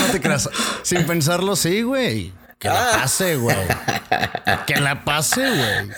[0.00, 0.50] no te creas.
[0.82, 2.32] Sin pensarlo, sí, güey.
[2.58, 2.98] Que la ah.
[3.02, 3.56] pase, güey.
[4.66, 5.88] Que la pase, güey.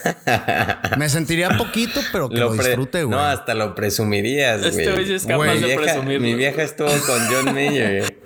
[0.99, 3.19] Me sentiría poquito, pero que lo, disfrute, güey.
[3.19, 4.71] No, hasta lo presumirías, güey.
[4.71, 6.27] Este güey es capaz de presumirlo.
[6.27, 8.19] Mi vieja estuvo con John Mayer.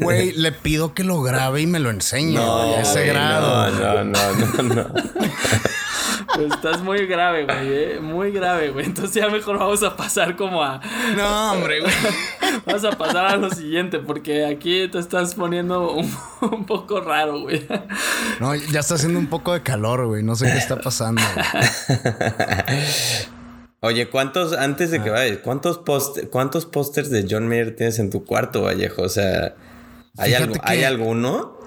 [0.00, 3.70] Güey, le pido que lo grabe y me lo enseñe, no, a ese grado.
[3.70, 4.86] No, no, no, no, no.
[6.54, 8.00] estás muy grave, güey, ¿eh?
[8.00, 8.86] Muy grave, güey.
[8.86, 10.80] Entonces ya mejor vamos a pasar como a...
[11.16, 11.92] No, hombre, güey.
[12.66, 15.92] Vamos a pasar a lo siguiente, porque aquí te estás poniendo
[16.40, 17.66] un, poco raro, güey.
[18.40, 20.22] No, ya está haciendo un poco de calor, güey.
[20.22, 21.22] No sé qué está pasando.
[23.84, 25.80] Oye, ¿cuántos, antes de que vayas, cuántos
[26.30, 29.02] cuántos pósters de John Mayer tienes en tu cuarto, Vallejo?
[29.02, 29.56] O sea,
[30.16, 31.58] ¿hay, algo, ¿hay alguno?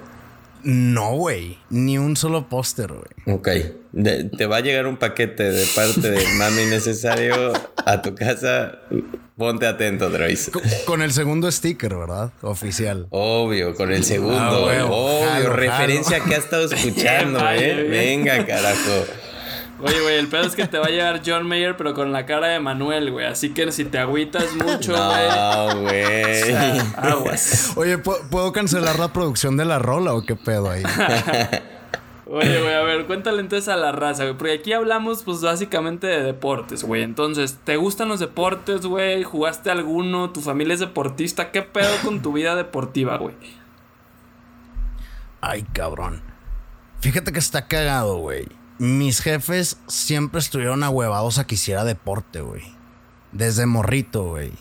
[0.64, 1.58] No, güey.
[1.70, 3.36] Ni un solo póster, güey.
[3.36, 3.50] Ok.
[4.38, 7.52] te va a llegar un paquete de parte de Mami Necesario
[7.86, 8.80] a tu casa.
[9.36, 10.50] Ponte atento, Drois.
[10.86, 12.32] Con, el segundo sticker, ¿verdad?
[12.42, 13.08] Oficial.
[13.10, 14.70] Obvio, con el segundo.
[14.70, 15.50] Ah, Obvio.
[15.50, 17.88] referencia que ha estado escuchando, ¿eh?
[17.90, 19.06] Venga, carajo.
[19.82, 22.26] Oye, güey, el pedo es que te va a llegar John Mayer, pero con la
[22.26, 23.26] cara de Manuel, güey.
[23.26, 25.30] Así que si te agüitas mucho, güey.
[25.30, 26.80] No, güey.
[26.96, 27.74] aguas.
[27.76, 30.84] Oye, ¿puedo cancelar la producción de la rola o qué pedo ahí?
[32.28, 34.38] Oye, güey, a ver, cuéntale entonces a la raza, güey.
[34.38, 37.04] Porque aquí hablamos, pues, básicamente de deportes, güey.
[37.04, 39.24] Entonces, ¿te gustan los deportes, güey?
[39.24, 40.32] ¿Jugaste alguno?
[40.32, 41.52] ¿Tu familia es deportista?
[41.52, 43.36] ¿Qué pedo con tu vida deportiva, güey?
[45.42, 46.22] Ay, cabrón.
[47.02, 52.64] Fíjate que está cagado, güey mis jefes siempre estuvieron ahuevados a que hiciera deporte, güey.
[53.32, 54.52] Desde morrito, güey.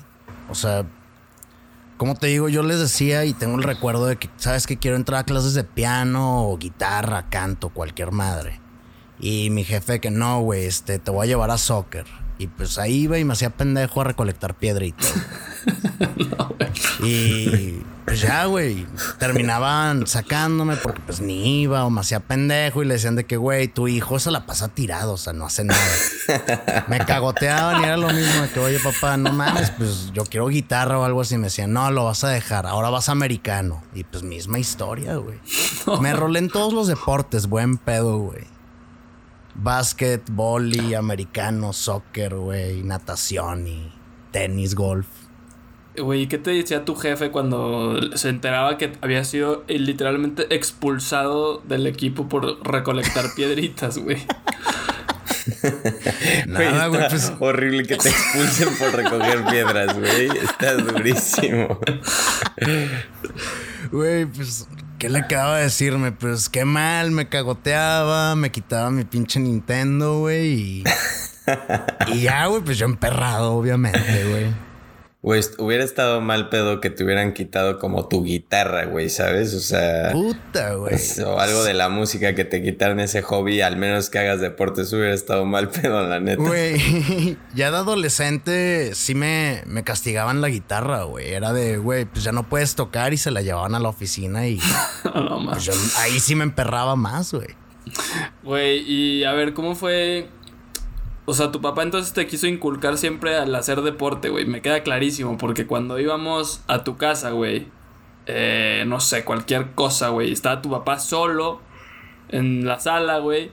[0.48, 0.84] O sea,
[1.96, 4.96] como te digo, yo les decía y tengo el recuerdo de que, ¿sabes que Quiero
[4.96, 8.60] entrar a clases de piano o guitarra, canto, cualquier madre.
[9.20, 12.04] Y mi jefe que no, güey, este, te voy a llevar a soccer.
[12.38, 15.14] Y pues ahí iba y me hacía pendejo a recolectar piedritas.
[17.02, 18.86] y pues ya, güey,
[19.18, 23.38] terminaban sacándome porque pues ni iba o me hacía pendejo y le decían de que,
[23.38, 25.80] güey, tu hijo se la pasa tirado, o sea, no hace nada.
[26.88, 30.48] me cagoteaban y era lo mismo de que, oye, papá, no mames, pues yo quiero
[30.48, 31.38] guitarra o algo así.
[31.38, 33.82] Me decían, no, lo vas a dejar, ahora vas americano.
[33.94, 35.38] Y pues misma historia, güey.
[36.00, 38.44] Me rolé en todos los deportes, buen pedo, güey.
[39.54, 43.92] Básquet, boli, americano, soccer, güey, natación y
[44.30, 45.06] tenis, golf.
[45.96, 51.86] Güey, ¿qué te decía tu jefe cuando se enteraba que había sido literalmente expulsado del
[51.86, 54.18] equipo por recolectar piedritas, güey?
[56.46, 57.32] Nada, güey, pues...
[57.38, 60.28] Horrible que te expulsen por recoger piedras, güey.
[60.42, 61.78] Está durísimo.
[63.92, 64.66] Güey, pues
[65.04, 66.12] ¿Qué le acaba de decirme?
[66.12, 70.52] Pues qué mal, me cagoteaba, me quitaba mi pinche Nintendo, güey.
[70.52, 70.84] Y,
[72.06, 74.73] y ya, güey, pues yo emperrado, obviamente, güey.
[75.24, 79.54] Güey, hubiera estado mal pedo que te hubieran quitado como tu guitarra, güey, ¿sabes?
[79.54, 80.12] O sea.
[80.12, 80.96] Puta, güey.
[81.24, 84.92] O algo de la música que te quitaran ese hobby, al menos que hagas deportes,
[84.92, 86.42] hubiera estado mal pedo, la neta.
[86.42, 91.32] Güey, ya de adolescente sí me, me castigaban la guitarra, güey.
[91.32, 94.46] Era de, güey, pues ya no puedes tocar y se la llevaban a la oficina
[94.46, 94.60] y.
[95.06, 97.48] no, pues ahí sí me emperraba más, güey.
[98.42, 100.28] Güey, y a ver, ¿cómo fue
[101.26, 104.44] o sea, tu papá entonces te quiso inculcar siempre al hacer deporte, güey.
[104.44, 107.66] Me queda clarísimo, porque cuando íbamos a tu casa, güey,
[108.26, 111.60] eh, no sé, cualquier cosa, güey, estaba tu papá solo
[112.28, 113.50] en la sala, güey,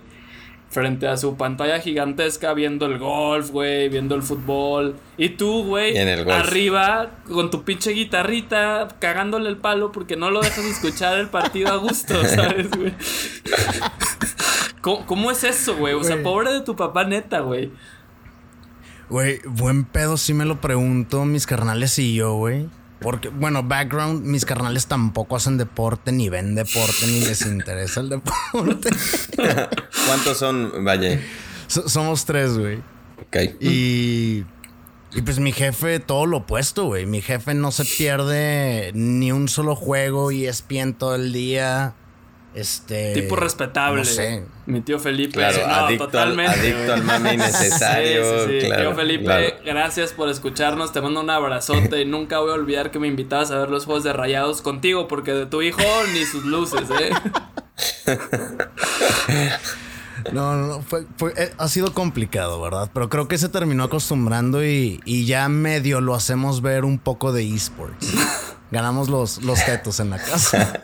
[0.69, 4.95] frente a su pantalla gigantesca, viendo el golf, güey, viendo el fútbol.
[5.17, 5.97] Y tú, güey,
[6.29, 11.69] arriba con tu pinche guitarrita, cagándole el palo porque no lo dejas escuchar el partido
[11.69, 12.93] a gusto, ¿sabes, güey?
[14.81, 15.93] ¿Cómo, es eso, güey?
[15.93, 17.71] O sea, pobre de tu papá, neta, güey.
[19.09, 22.67] Güey, buen pedo sí me lo pregunto mis carnales y yo, güey.
[22.99, 28.09] Porque, bueno, background, mis carnales tampoco hacen deporte, ni ven deporte, ni les interesa el
[28.09, 28.89] deporte.
[30.07, 31.19] ¿Cuántos son, Valle?
[31.67, 32.77] somos tres, güey.
[33.21, 33.37] Ok.
[33.59, 34.45] Y.
[35.13, 37.05] Y pues mi jefe, todo lo opuesto, güey.
[37.05, 40.63] Mi jefe no se pierde ni un solo juego y es
[40.97, 41.95] todo el día.
[42.53, 43.13] Este.
[43.13, 44.03] Tipo respetable.
[44.65, 45.33] Mi tío Felipe.
[45.33, 46.51] Claro, adicto, totalmente.
[46.51, 48.45] Al, adicto al mami necesario.
[48.47, 50.91] tío Felipe, gracias por escucharnos.
[50.91, 52.01] Te mando un abrazote.
[52.01, 55.07] y Nunca voy a olvidar que me invitabas a ver los juegos de rayados contigo,
[55.07, 55.81] porque de tu hijo
[56.13, 57.11] ni sus luces, ¿eh?
[60.31, 62.91] No, no, fue, eh, ha sido complicado, ¿verdad?
[62.93, 67.33] Pero creo que se terminó acostumbrando y, y ya medio lo hacemos ver un poco
[67.33, 68.13] de esports.
[68.69, 70.79] Ganamos los, los tetos en la casa.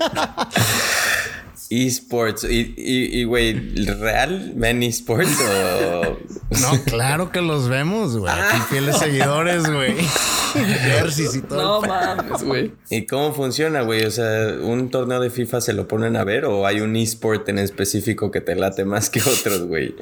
[1.70, 2.44] Esports.
[2.44, 6.18] Y, y, güey, ¿real ven esports o.?
[6.62, 8.34] No, claro que los vemos, güey.
[8.34, 9.96] Aquí fieles seguidores, güey.
[11.36, 11.82] y todo.
[11.82, 12.74] No mames, güey.
[12.90, 14.06] ¿Y cómo funciona, güey?
[14.06, 17.48] O sea, ¿un torneo de FIFA se lo ponen a ver o hay un esport
[17.50, 19.94] en específico que te late más que otros, güey?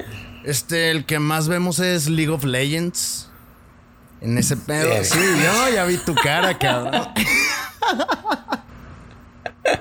[0.44, 3.28] Este, el que más vemos es League of Legends.
[4.20, 4.92] En ese pedo.
[5.02, 7.08] Sí, yo ya vi tu cara, cabrón.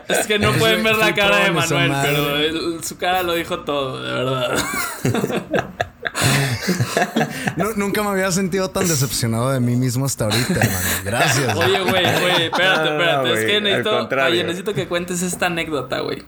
[0.08, 4.02] Es que no pueden ver la cara de Manuel, pero su cara lo dijo todo,
[4.02, 4.58] de verdad.
[7.76, 10.88] nunca me había sentido tan decepcionado de mí mismo hasta ahorita, hermano.
[11.04, 11.56] Gracias.
[11.56, 13.34] Oye, güey, güey, espérate, espérate.
[13.34, 16.24] es que necesito, oye, necesito que cuentes esta anécdota, güey.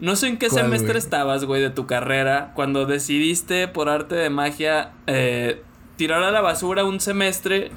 [0.00, 4.30] No sé en qué semestre estabas, güey, de tu carrera, cuando decidiste por arte de
[4.30, 5.62] magia eh,
[5.96, 7.70] tirar a la basura un semestre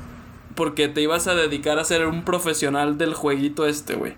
[0.56, 4.16] porque te ibas a dedicar a ser un profesional del jueguito este, güey.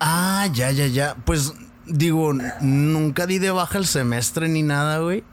[0.00, 1.16] Ah, ya, ya, ya.
[1.24, 1.52] Pues
[1.86, 5.24] digo, nunca di de baja el semestre ni nada, güey.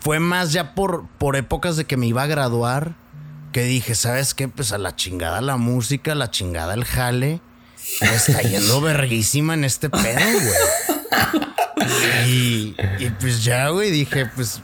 [0.00, 2.94] Fue más ya por, por épocas de que me iba a graduar
[3.56, 4.48] que dije, ¿sabes qué?
[4.48, 7.40] Pues a la chingada la música, la chingada el jale.
[8.02, 11.46] Está yendo verguísima en este pedo, güey.
[12.28, 14.60] Y, y pues ya, güey, dije, pues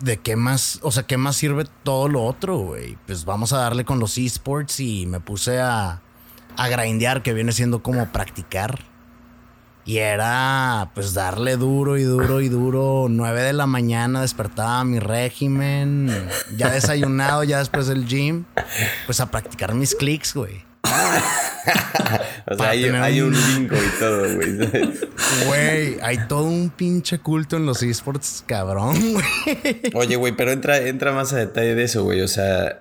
[0.00, 2.96] de qué más, o sea, qué más sirve todo lo otro, güey.
[3.06, 6.00] Pues vamos a darle con los esports y me puse a,
[6.56, 8.80] a grindear, que viene siendo como practicar.
[9.84, 13.06] Y era pues darle duro y duro y duro.
[13.08, 16.10] 9 de la mañana despertaba mi régimen.
[16.56, 18.44] Ya desayunado, ya después del gym.
[19.06, 20.62] Pues a practicar mis clics, güey.
[22.46, 23.32] o sea, hay, un...
[23.32, 24.58] bingo y todo, güey.
[25.46, 29.80] Güey, hay todo un pinche culto en los esports, cabrón, güey.
[29.94, 32.20] Oye, güey, pero entra, entra más a detalle de eso, güey.
[32.20, 32.80] O sea,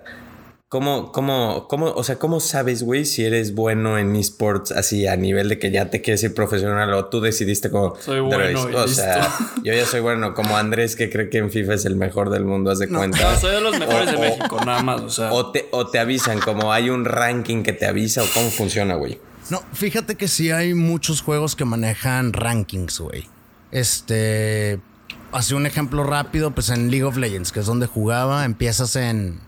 [0.70, 5.16] ¿Cómo, cómo, cómo, o sea, cómo sabes, güey, si eres bueno en esports así a
[5.16, 7.96] nivel de que ya te quieres ir profesional o tú decidiste como...
[8.00, 8.62] Soy bueno.
[8.76, 11.96] o sea, yo ya soy bueno, como Andrés que cree que en FIFA es el
[11.96, 13.32] mejor del mundo, haz de cuenta.
[13.32, 15.34] No, soy de los mejores de México, nada más, o sea.
[15.34, 18.94] O te, o te avisan, como hay un ranking que te avisa o cómo funciona,
[18.94, 19.20] güey.
[19.50, 23.26] No, fíjate que sí hay muchos juegos que manejan rankings, güey.
[23.72, 24.80] Este...
[25.32, 29.40] Hace un ejemplo rápido, pues en League of Legends, que es donde jugaba, empiezas en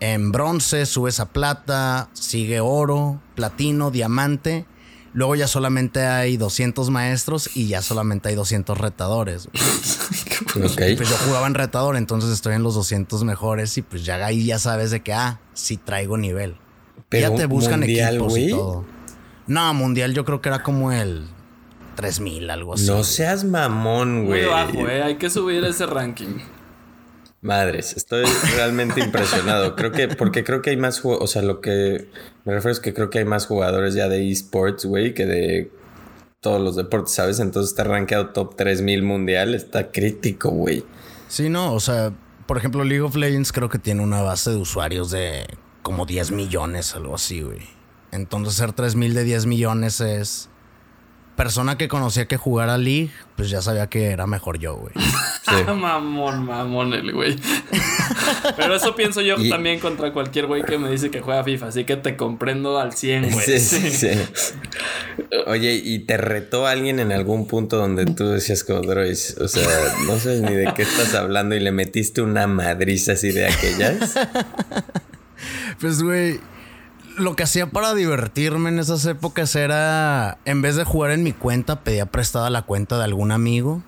[0.00, 4.66] en bronce, subes a plata, sigue oro, platino, diamante.
[5.12, 9.48] Luego ya solamente hay 200 maestros y ya solamente hay 200 retadores.
[10.56, 10.96] Okay.
[10.96, 14.46] Pues yo jugaba en retador, entonces estoy en los 200 mejores y pues ya ahí
[14.46, 16.56] ya sabes de que, ah, sí traigo nivel.
[17.10, 18.84] ya te buscan equipos y todo.
[19.46, 21.26] No, mundial yo creo que era como el
[21.96, 22.86] 3000, algo así.
[22.86, 24.42] No seas mamón, güey.
[24.42, 25.02] Muy bajo, eh.
[25.02, 26.38] Hay que subir ese ranking.
[27.40, 28.24] Madres, estoy
[28.56, 29.76] realmente impresionado.
[29.76, 32.08] Creo que, porque creo que hay más, o sea, lo que
[32.44, 35.70] me refiero es que creo que hay más jugadores ya de esports, güey, que de
[36.40, 37.40] todos los deportes, ¿sabes?
[37.40, 40.84] Entonces está rankeado top 3000 mundial, está crítico, güey.
[41.28, 42.12] Sí, no, o sea,
[42.46, 45.46] por ejemplo, League of Legends creo que tiene una base de usuarios de
[45.82, 47.62] como 10 millones, algo así, güey.
[48.12, 50.48] Entonces ser 3000 de 10 millones es
[51.36, 54.92] persona que conocía que jugara League, pues ya sabía que era mejor yo, güey.
[55.66, 57.36] mamón, mamón el güey.
[58.56, 61.84] Pero eso pienso yo también contra cualquier güey que me dice que juega FIFA, así
[61.84, 63.46] que te comprendo al 100, güey.
[63.46, 64.08] Sí, sí, sí.
[65.46, 69.36] Oye, ¿y te retó alguien en algún punto donde tú decías como Drois?
[69.38, 69.68] O sea,
[70.06, 74.18] no sé ni de qué estás hablando y le metiste una madriza así de aquellas.
[75.78, 76.40] Pues, güey
[77.16, 81.32] lo que hacía para divertirme en esas épocas era, en vez de jugar en mi
[81.32, 83.82] cuenta, pedía prestada la cuenta de algún amigo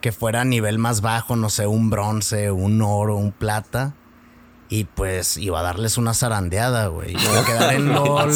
[0.00, 3.94] que fuera a nivel más bajo, no sé, un bronce, un oro, un plata.
[4.68, 7.14] Y pues iba a darles una zarandeada, güey.
[7.46, 8.32] Quedar en LOL.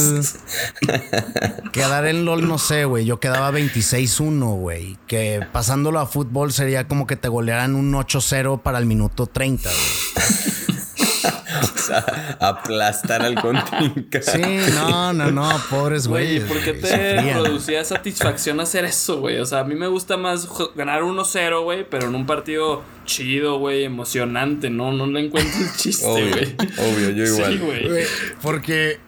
[1.72, 3.04] quedar en LOL, no sé, güey.
[3.04, 4.96] Yo quedaba 26-1, güey.
[5.08, 9.68] Que pasándolo a fútbol sería como que te golearan un 8-0 para el minuto 30,
[9.68, 10.79] güey.
[11.62, 14.22] o sea, aplastar al contrincante.
[14.22, 14.40] Sí,
[14.74, 16.40] no, no, no, pobres güey.
[16.40, 19.38] ¿por qué te producía satisfacción hacer eso, güey?
[19.38, 23.58] O sea, a mí me gusta más ganar 1-0, güey, pero en un partido chido,
[23.58, 24.92] güey, emocionante, ¿no?
[24.92, 26.56] No le encuentro el chiste, güey.
[26.78, 27.52] Obvio, yo igual.
[27.52, 28.04] Sí, güey.
[28.42, 29.00] Porque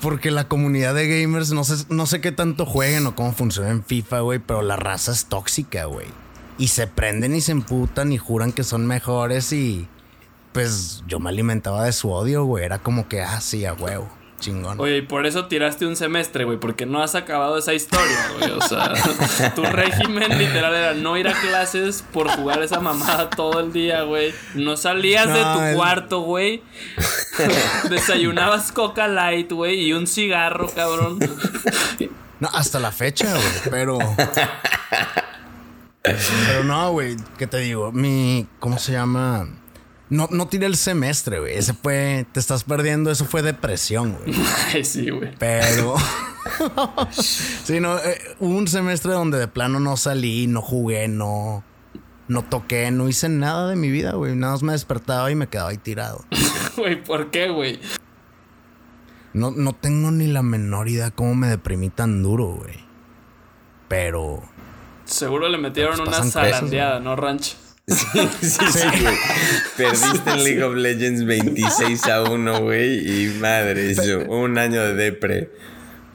[0.00, 3.70] porque la comunidad de gamers, no sé, no sé qué tanto jueguen o cómo funciona
[3.70, 6.06] en FIFA, güey, pero la raza es tóxica, güey.
[6.58, 9.88] Y se prenden y se emputan y juran que son mejores y
[10.52, 12.64] pues yo me alimentaba de su odio, güey.
[12.64, 14.08] Era como que, ah, sí, a huevo.
[14.38, 14.80] Chingón.
[14.80, 18.50] Oye, y por eso tiraste un semestre, güey, porque no has acabado esa historia, güey.
[18.50, 18.92] O sea,
[19.54, 24.02] tu régimen literal era no ir a clases por jugar esa mamada todo el día,
[24.02, 24.34] güey.
[24.54, 26.62] No salías de tu cuarto, güey.
[27.90, 31.20] Desayunabas Coca Light, güey, y un cigarro, cabrón.
[32.40, 33.98] No, hasta la fecha, güey, pero.
[36.02, 37.92] Pero no, güey, ¿qué te digo?
[37.92, 38.48] Mi.
[38.58, 39.46] ¿Cómo se llama?
[40.12, 41.54] No, no tiré el semestre, güey.
[41.54, 42.26] Ese fue.
[42.32, 43.10] Te estás perdiendo.
[43.10, 44.36] Eso fue depresión, güey.
[44.74, 45.30] Ay, sí, güey.
[45.38, 45.94] Pero.
[47.64, 47.96] sí, no.
[47.96, 51.64] Eh, hubo un semestre donde de plano no salí, no jugué, no.
[52.28, 54.36] No toqué, no hice nada de mi vida, güey.
[54.36, 56.26] Nada más me despertaba y me quedaba ahí tirado.
[56.76, 57.80] Güey, ¿por qué, güey?
[59.32, 62.84] No, no tengo ni la menor idea cómo me deprimí tan duro, güey.
[63.88, 64.42] Pero.
[65.06, 67.56] Seguro le metieron pues una zarandeada, ¿no, Ranch?
[67.92, 69.14] Sí, sí, sí, güey.
[69.76, 73.24] Perdiste en League of Legends 26 a 1, güey.
[73.24, 75.50] Y madre, eso, un año de depre.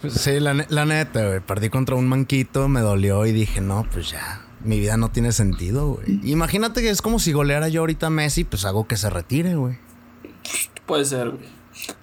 [0.01, 1.39] Pues sí, la, la neta, güey.
[1.39, 4.41] Perdí contra un manquito, me dolió y dije, no, pues ya.
[4.63, 6.19] Mi vida no tiene sentido, güey.
[6.23, 9.55] Imagínate que es como si goleara yo ahorita a Messi, pues hago que se retire,
[9.55, 9.77] güey.
[10.85, 11.45] Puede ser, güey.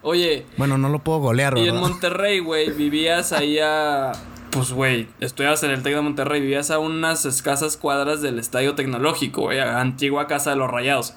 [0.03, 0.47] Oye.
[0.57, 1.67] Bueno, no lo puedo golear, güey.
[1.67, 4.13] Y en Monterrey, güey, vivías ahí a
[4.55, 8.77] pues, güey, estudiabas en el TEC de Monterrey, vivías a unas escasas cuadras del Estadio
[8.77, 11.13] Tecnológico, güey, antigua casa de los rayados.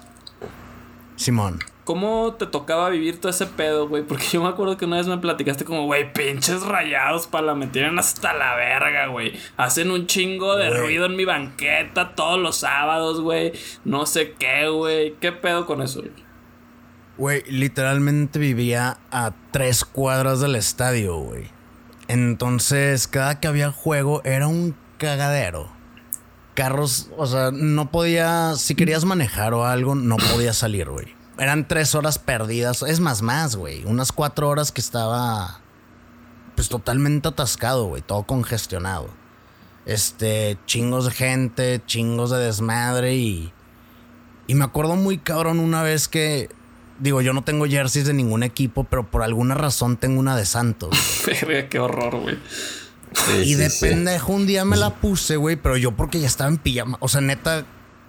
[1.18, 1.60] Simón.
[1.84, 4.02] ¿Cómo te tocaba vivir todo ese pedo, güey?
[4.02, 7.56] Porque yo me acuerdo que una vez me platicaste como, güey, pinches rayados para la
[7.56, 9.34] metieran hasta la verga, güey.
[9.56, 13.54] Hacen un chingo de ruido en mi banqueta todos los sábados, güey.
[13.86, 15.14] No sé qué, güey.
[15.22, 16.12] ¿Qué pedo con eso, güey?
[17.18, 21.57] Güey, literalmente vivía a tres cuadras del estadio, güey.
[22.08, 25.70] Entonces, cada que había juego era un cagadero.
[26.53, 31.16] Carros, o sea, no podía, si querías manejar o algo, no podía salir, güey.
[31.38, 33.86] Eran tres horas perdidas, es más, más, güey.
[33.86, 35.60] Unas cuatro horas que estaba,
[36.55, 39.10] pues totalmente atascado, güey, todo congestionado.
[39.86, 43.53] Este, chingos de gente, chingos de desmadre y...
[44.47, 46.49] Y me acuerdo muy cabrón una vez que
[47.00, 50.45] Digo, yo no tengo jerseys de ningún equipo, pero por alguna razón tengo una de
[50.45, 50.89] Santos.
[51.70, 52.38] qué horror, güey.
[53.43, 56.58] y de pendejo un día me la puse, güey, pero yo porque ya estaba en
[56.58, 56.98] pijama.
[57.00, 57.66] O sea, neta,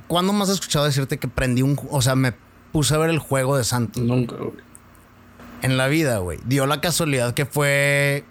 [0.07, 1.79] ¿cuándo más has escuchado decirte que prendí un...
[1.91, 2.33] O sea, me
[2.73, 4.03] puse a ver el juego de Santos?
[4.03, 4.53] Nunca, güey.
[5.61, 6.39] En la vida, güey.
[6.47, 8.25] Dio la casualidad que fue...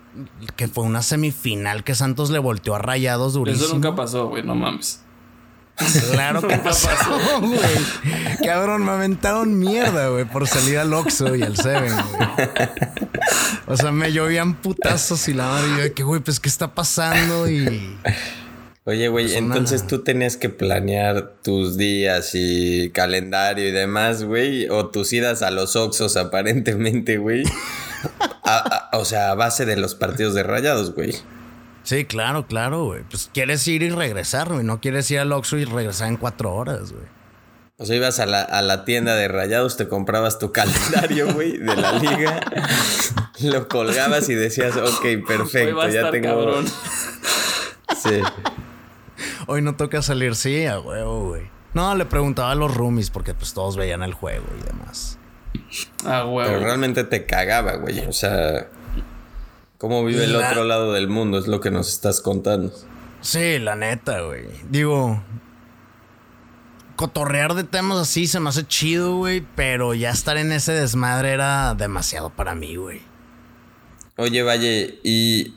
[0.55, 3.65] Que fue una semifinal que Santos le volteó a rayados durísimo.
[3.65, 5.03] Eso nunca pasó, güey, no mames.
[6.11, 6.89] Claro que pasó,
[7.41, 7.59] güey.
[8.43, 12.69] Cabrón, me aventaron mierda, güey, por salir al Oxxo y al Seven, güey.
[13.67, 16.49] O sea, me llovían putazos y la madre, y yo de que, güey, pues, ¿qué
[16.49, 17.49] está pasando?
[17.49, 17.97] Y...
[18.85, 24.69] Oye, güey, pues entonces tú tenías que planear tus días y calendario y demás, güey,
[24.69, 27.43] o tus idas a los Oxos aparentemente, güey.
[28.93, 31.13] o sea, a base de los partidos de rayados, güey.
[31.87, 33.03] Sí, claro, claro, güey.
[33.03, 34.65] Pues quieres ir y regresar, güey.
[34.65, 37.05] No quieres ir al Oxxo y regresar en cuatro horas, güey.
[37.77, 41.93] O sea, ibas a la, tienda de rayados, te comprabas tu calendario, güey, de la
[41.93, 42.41] liga.
[43.39, 46.27] lo colgabas y decías, ok, perfecto, ya tengo.
[46.27, 46.65] Cabrón.
[47.97, 48.21] Sí.
[49.47, 51.43] Hoy no toca salir, sí, a huevo, güey.
[51.73, 55.17] No, le preguntaba a los roomies porque pues todos veían el juego y demás.
[56.03, 56.49] Ah, huevo.
[56.49, 57.99] Pero realmente te cagaba, güey.
[58.07, 58.67] O sea.
[59.77, 61.37] ¿Cómo vive el otro lado del mundo?
[61.37, 62.73] Es lo que nos estás contando.
[63.21, 64.45] Sí, la neta, güey.
[64.69, 65.21] Digo,
[66.95, 71.31] cotorrear de temas así se me hace chido, güey, pero ya estar en ese desmadre
[71.31, 73.01] era demasiado para mí, güey.
[74.17, 75.53] Oye, Valle, y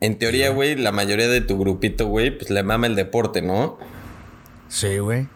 [0.00, 3.76] en teoría, güey, la mayoría de tu grupito, güey, pues le mama el deporte, ¿no?
[4.68, 5.28] Sí, güey.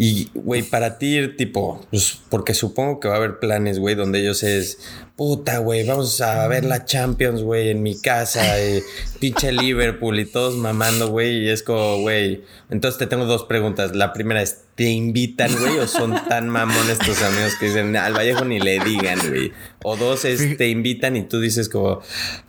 [0.00, 4.20] Y, güey, para ti tipo, pues, porque supongo que va a haber planes, güey, donde
[4.20, 4.78] ellos es,
[5.16, 8.84] puta, güey, vamos a ver la Champions, güey, en mi casa, eh,
[9.18, 13.96] pinche Liverpool y todos mamando, güey, y es como, güey, entonces te tengo dos preguntas.
[13.96, 18.14] La primera es, ¿te invitan, güey, o son tan mamones tus amigos que dicen, al
[18.14, 19.50] Vallejo ni le digan, güey?
[19.82, 22.02] O dos es, te invitan y tú dices como,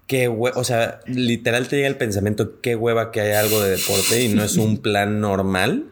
[0.06, 3.72] qué güey, o sea, literal te llega el pensamiento, qué hueva que hay algo de
[3.72, 5.86] deporte y no es un plan normal.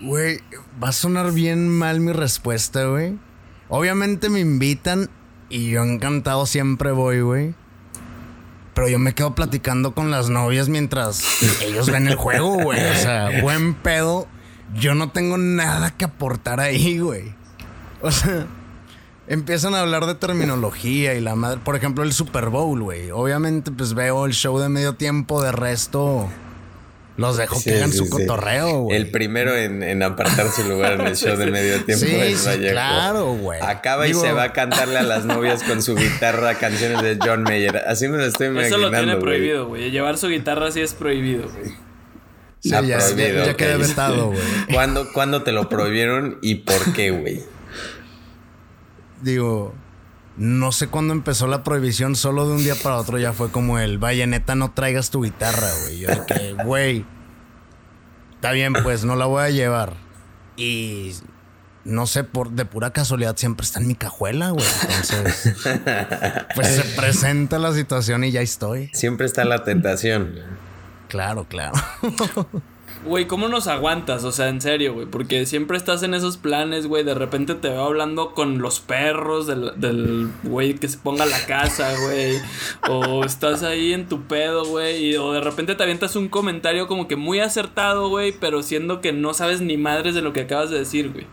[0.00, 0.40] Güey,
[0.82, 3.18] va a sonar bien mal mi respuesta, güey.
[3.68, 5.10] Obviamente me invitan
[5.48, 7.54] y yo encantado siempre voy, güey.
[8.74, 11.24] Pero yo me quedo platicando con las novias mientras
[11.62, 12.80] ellos ven el juego, güey.
[12.80, 14.28] O sea, buen pedo.
[14.74, 17.34] Yo no tengo nada que aportar ahí, güey.
[18.00, 18.46] O sea,
[19.26, 21.58] empiezan a hablar de terminología y la madre.
[21.64, 23.10] Por ejemplo, el Super Bowl, güey.
[23.10, 25.42] Obviamente, pues veo el show de medio tiempo.
[25.42, 26.28] De resto,
[27.18, 28.96] los dejo que hagan su cotorreo, güey.
[28.96, 32.72] El primero en, apartar su lugar en el show de medio tiempo es Vallejo.
[32.72, 33.60] Claro, güey.
[33.60, 37.42] Acaba y se va a cantarle a las novias con su guitarra canciones de John
[37.42, 37.76] Mayer.
[37.88, 38.86] Así me lo estoy imaginando.
[38.86, 39.90] Eso lo tiene prohibido, güey.
[39.90, 41.72] Llevar su guitarra sí es prohibido, güey.
[42.60, 44.40] Sí, ya, prohibido, ya, queda vetado, güey.
[44.72, 47.42] ¿Cuándo, ¿Cuándo te lo prohibieron y por qué, güey?
[49.22, 49.74] Digo,
[50.38, 53.78] no sé cuándo empezó la prohibición, solo de un día para otro ya fue como
[53.80, 55.98] el, vaya neta, no traigas tu guitarra, güey.
[55.98, 57.04] Yo que, güey,
[58.34, 59.94] está bien, pues no la voy a llevar.
[60.56, 61.12] Y
[61.84, 64.66] no sé, por de pura casualidad siempre está en mi cajuela, güey.
[64.82, 65.56] Entonces,
[66.54, 68.90] pues se presenta la situación y ya estoy.
[68.92, 70.36] Siempre está la tentación.
[71.08, 71.74] Claro, claro.
[73.04, 74.24] güey, ¿cómo nos aguantas?
[74.24, 75.06] O sea, en serio, güey.
[75.06, 77.04] Porque siempre estás en esos planes, güey.
[77.04, 81.94] De repente te veo hablando con los perros del, güey que se ponga la casa,
[82.00, 82.38] güey.
[82.88, 85.16] O estás ahí en tu pedo, güey.
[85.16, 88.32] O de repente te avientas un comentario como que muy acertado, güey.
[88.32, 91.26] Pero siendo que no sabes ni madres de lo que acabas de decir, güey.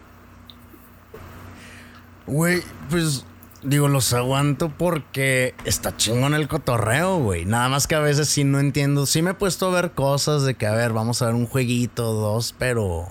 [2.28, 3.26] Güey, pues
[3.66, 7.46] Digo, los aguanto porque está chingón el cotorreo, güey.
[7.46, 9.06] Nada más que a veces sí no entiendo.
[9.06, 11.48] Sí me he puesto a ver cosas de que, a ver, vamos a ver un
[11.48, 13.08] jueguito, dos, pero...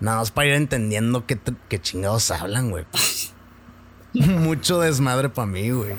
[0.00, 2.84] Nada más para ir entendiendo qué, qué chingados hablan, güey.
[4.12, 5.94] Mucho desmadre para mí, güey.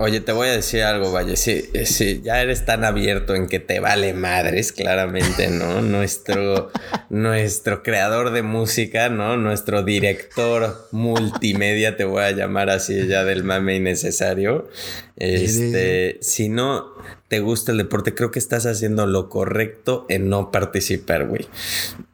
[0.00, 1.36] Oye, te voy a decir algo, Valle.
[1.36, 5.82] Sí, sí, ya eres tan abierto en que te vale madres, claramente, ¿no?
[5.82, 6.70] nuestro,
[7.10, 9.36] nuestro creador de música, ¿no?
[9.36, 14.68] Nuestro director multimedia, te voy a llamar así ya del mame innecesario.
[15.16, 16.92] Este, si no,
[17.28, 21.46] te gusta el deporte, creo que estás haciendo lo correcto en no participar, güey.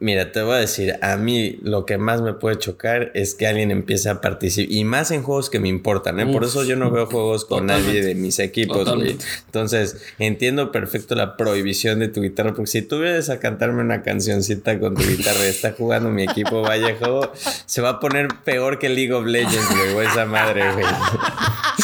[0.00, 3.46] Mira, te voy a decir, a mí lo que más me puede chocar es que
[3.46, 6.26] alguien empiece a participar, y más en juegos que me importan, ¿eh?
[6.26, 9.16] Por eso yo no veo juegos con nadie de mis equipos, güey.
[9.46, 14.02] Entonces, entiendo perfecto la prohibición de tu guitarra, porque si tú vienes a cantarme una
[14.02, 17.32] cancioncita con tu guitarra y está jugando mi equipo Vallejo,
[17.66, 20.86] se va a poner peor que League of Legends, güey, esa madre, güey.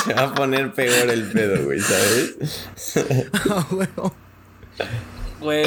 [0.05, 2.37] Se va a poner peor el pedo, güey, ¿sabes?
[5.41, 5.65] Güey,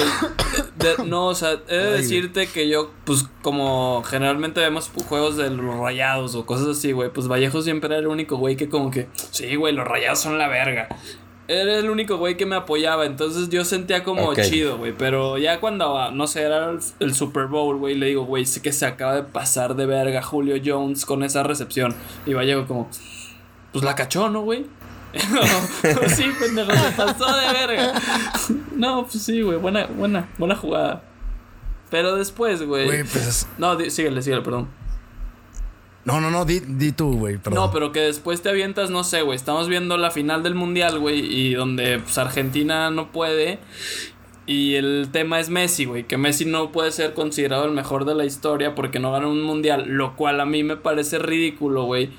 [1.07, 5.79] no, o sea, he de decirte que yo, pues como generalmente vemos juegos de los
[5.79, 9.07] rayados o cosas así, güey, pues Vallejo siempre era el único güey que como que,
[9.31, 10.89] sí, güey, los rayados son la verga.
[11.47, 15.59] Era el único güey que me apoyaba, entonces yo sentía como chido, güey, pero ya
[15.59, 18.85] cuando, no sé, era el, el Super Bowl, güey, le digo, güey, sé que se
[18.85, 21.95] acaba de pasar de verga Julio Jones con esa recepción.
[22.27, 22.89] Y Vallejo como,
[23.71, 24.67] pues la cachó, ¿no, güey?
[26.15, 27.93] sí, pendejo, se pasó de verga.
[28.75, 31.03] No, pues sí, güey, buena, buena, buena jugada.
[31.89, 32.85] Pero después, güey.
[32.85, 33.47] Güey, pues.
[33.57, 34.69] No, síguele, síguele, perdón.
[36.05, 39.21] No, no, no, di, di tú, güey, No, pero que después te avientas, no sé,
[39.21, 39.37] güey.
[39.37, 43.59] Estamos viendo la final del mundial, güey, y donde pues, Argentina no puede.
[44.45, 46.05] Y el tema es Messi, güey.
[46.05, 49.41] Que Messi no puede ser considerado el mejor de la historia porque no gana un
[49.41, 49.85] mundial.
[49.87, 52.09] Lo cual a mí me parece ridículo, güey.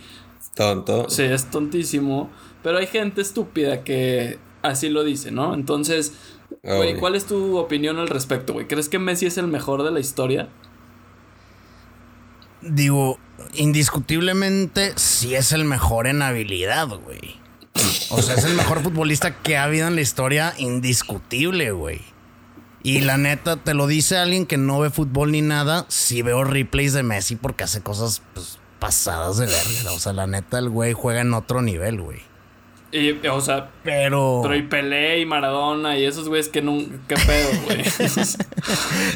[0.54, 1.10] Tonto.
[1.10, 2.30] Sí, es tontísimo.
[2.64, 5.52] Pero hay gente estúpida que así lo dice, ¿no?
[5.52, 6.14] Entonces,
[6.62, 8.66] güey, ¿cuál es tu opinión al respecto, güey?
[8.66, 10.48] ¿Crees que Messi es el mejor de la historia?
[12.62, 13.18] Digo,
[13.52, 17.36] indiscutiblemente sí es el mejor en habilidad, güey.
[18.08, 22.00] O sea, es el mejor futbolista que ha habido en la historia, indiscutible, güey.
[22.82, 26.44] Y la neta, te lo dice alguien que no ve fútbol ni nada, sí veo
[26.44, 29.92] replays de Messi porque hace cosas pues, pasadas de verga.
[29.92, 32.20] O sea, la neta, el güey juega en otro nivel, güey.
[32.94, 34.38] Y, o sea, pero.
[34.44, 36.78] Pero y Pelé y Maradona y esos güeyes que no.
[37.08, 37.82] ¿Qué pedo, güey?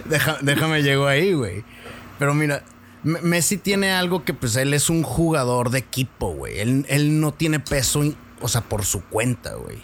[0.42, 1.62] déjame llego ahí, güey.
[2.18, 2.64] Pero mira,
[3.04, 6.58] Messi tiene algo que, pues, él es un jugador de equipo, güey.
[6.58, 8.02] Él, él no tiene peso,
[8.40, 9.78] o sea, por su cuenta, güey.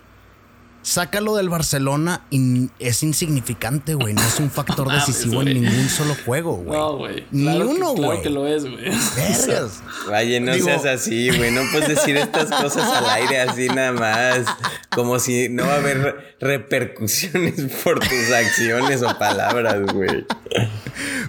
[0.85, 4.13] Sácalo del Barcelona y es insignificante, güey.
[4.13, 6.79] No es un factor decisivo en ningún solo juego, güey.
[6.79, 7.27] No, güey.
[7.31, 8.21] Ni uno, güey.
[8.21, 8.91] Claro que lo es, güey.
[9.17, 9.83] Vergas.
[10.11, 11.53] Vaya, no seas así, güey.
[11.53, 14.45] No puedes decir estas cosas al aire así nada más.
[14.91, 20.27] Como si no va a haber repercusiones por tus acciones o palabras, güey.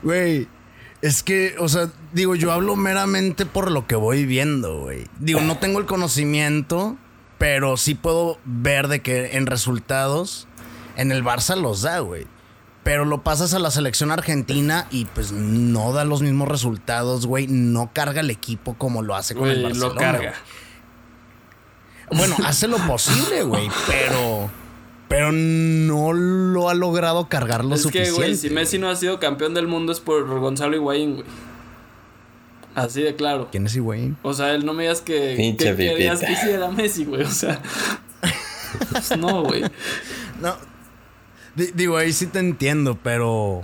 [0.04, 0.48] Güey.
[1.02, 5.06] Es que, o sea, digo, yo hablo meramente por lo que voy viendo, güey.
[5.20, 6.98] Digo, no tengo el conocimiento
[7.38, 10.48] pero sí puedo ver de que en resultados
[10.96, 12.28] en el Barça los da, güey.
[12.84, 17.48] Pero lo pasas a la selección argentina y pues no da los mismos resultados, güey.
[17.48, 19.94] No carga el equipo como lo hace con el Barcelona.
[19.94, 20.34] Lo carga.
[22.12, 24.52] Bueno, hace lo posible, güey, pero
[25.08, 28.10] pero no lo ha logrado cargar lo suficiente.
[28.10, 31.16] Es que, güey, si Messi no ha sido campeón del mundo es por Gonzalo Higuaín,
[31.16, 31.26] güey.
[32.76, 33.48] Así de claro.
[33.52, 34.18] ¿Quién es Higuaín?
[34.22, 37.24] O sea, él no me digas que, que querías que hiciera Messi, güey.
[37.24, 37.62] O sea,
[38.92, 39.64] pues no, güey.
[40.42, 40.58] No.
[41.56, 43.64] digo, ahí sí te entiendo, pero.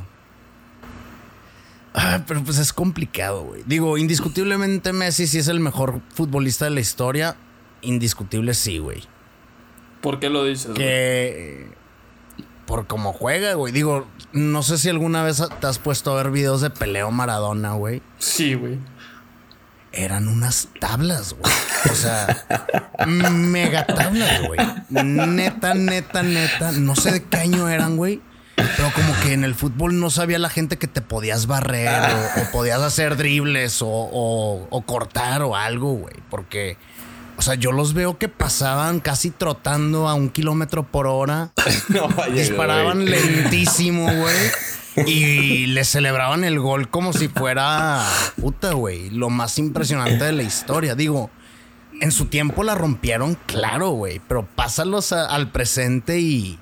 [1.93, 3.63] Ah, pero pues es complicado, güey.
[3.65, 7.35] Digo, indiscutiblemente Messi sí es el mejor futbolista de la historia.
[7.81, 9.03] Indiscutible sí, güey.
[9.99, 10.71] ¿Por qué lo dices?
[10.73, 11.67] Que.
[12.65, 13.73] Por cómo juega, güey.
[13.73, 17.73] Digo, no sé si alguna vez te has puesto a ver videos de peleo Maradona,
[17.73, 18.01] güey.
[18.17, 18.79] Sí, güey
[19.93, 21.53] eran unas tablas, güey.
[21.91, 22.45] O sea,
[23.07, 24.59] mega tablas, güey.
[24.89, 26.71] Neta, neta, neta.
[26.73, 28.21] No sé de qué año eran, güey.
[28.55, 31.89] Pero como que en el fútbol no sabía la gente que te podías barrer
[32.37, 36.15] o, podías hacer dribles o, o, cortar o algo, güey.
[36.29, 36.77] Porque,
[37.37, 41.51] O sea, yo los veo que pasaban casi trotando a un kilómetro por hora.
[41.89, 44.51] no, disparaban lentísimo, güey.
[45.05, 48.05] Y le celebraban el gol como si fuera
[48.39, 49.09] puta, güey.
[49.09, 50.95] Lo más impresionante de la historia.
[50.95, 51.29] Digo,
[52.01, 54.21] en su tiempo la rompieron, claro, güey.
[54.27, 56.59] Pero pásalos al presente y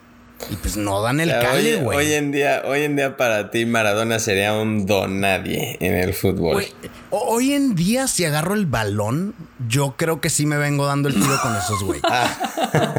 [0.49, 1.97] y pues no dan el calle, güey.
[1.97, 6.13] Hoy, en día, hoy en día para ti Maradona sería un don nadie en el
[6.13, 6.65] fútbol.
[7.09, 9.35] hoy en día si agarro el balón,
[9.67, 11.99] yo creo que sí me vengo dando el tiro con esos güey.
[12.09, 12.93] Ah.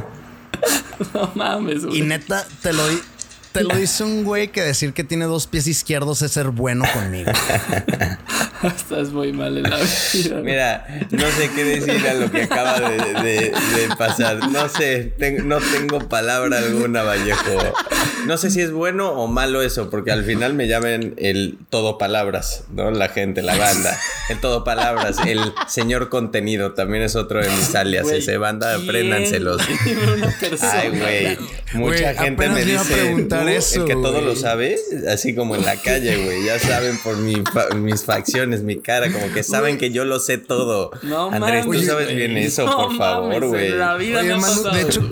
[1.15, 2.01] no mames, güey.
[2.01, 2.83] Y neta, te lo,
[3.53, 6.85] te lo dice un güey que decir que tiene dos pies izquierdos es ser bueno
[6.93, 7.33] conmigo.
[8.63, 10.41] Estás muy mal en la vida.
[10.43, 13.53] Mira, no sé qué decir a lo que acaba de,
[13.97, 14.51] pasar.
[14.51, 17.75] No sé, no tengo palabra alguna, Vallejo.
[18.27, 21.97] No sé si es bueno o malo eso, porque al final me llaman el todo
[21.97, 22.91] palabras, ¿no?
[22.91, 23.99] La gente, la banda.
[24.29, 28.09] El todo palabras, el señor contenido también es otro de mis alias.
[28.11, 29.63] Ese banda, apréndanselos.
[30.61, 31.39] Ay, güey.
[31.73, 33.11] Mucha gente me dice
[33.49, 34.77] el que todo lo sabe,
[35.09, 36.45] así como en la calle, güey.
[36.45, 40.91] Ya saben por mis facciones, mi cara, como que saben que yo lo sé todo.
[41.03, 43.73] No, Andrés, tú sabes bien eso, por favor, güey.
[43.73, 45.09] de hecho,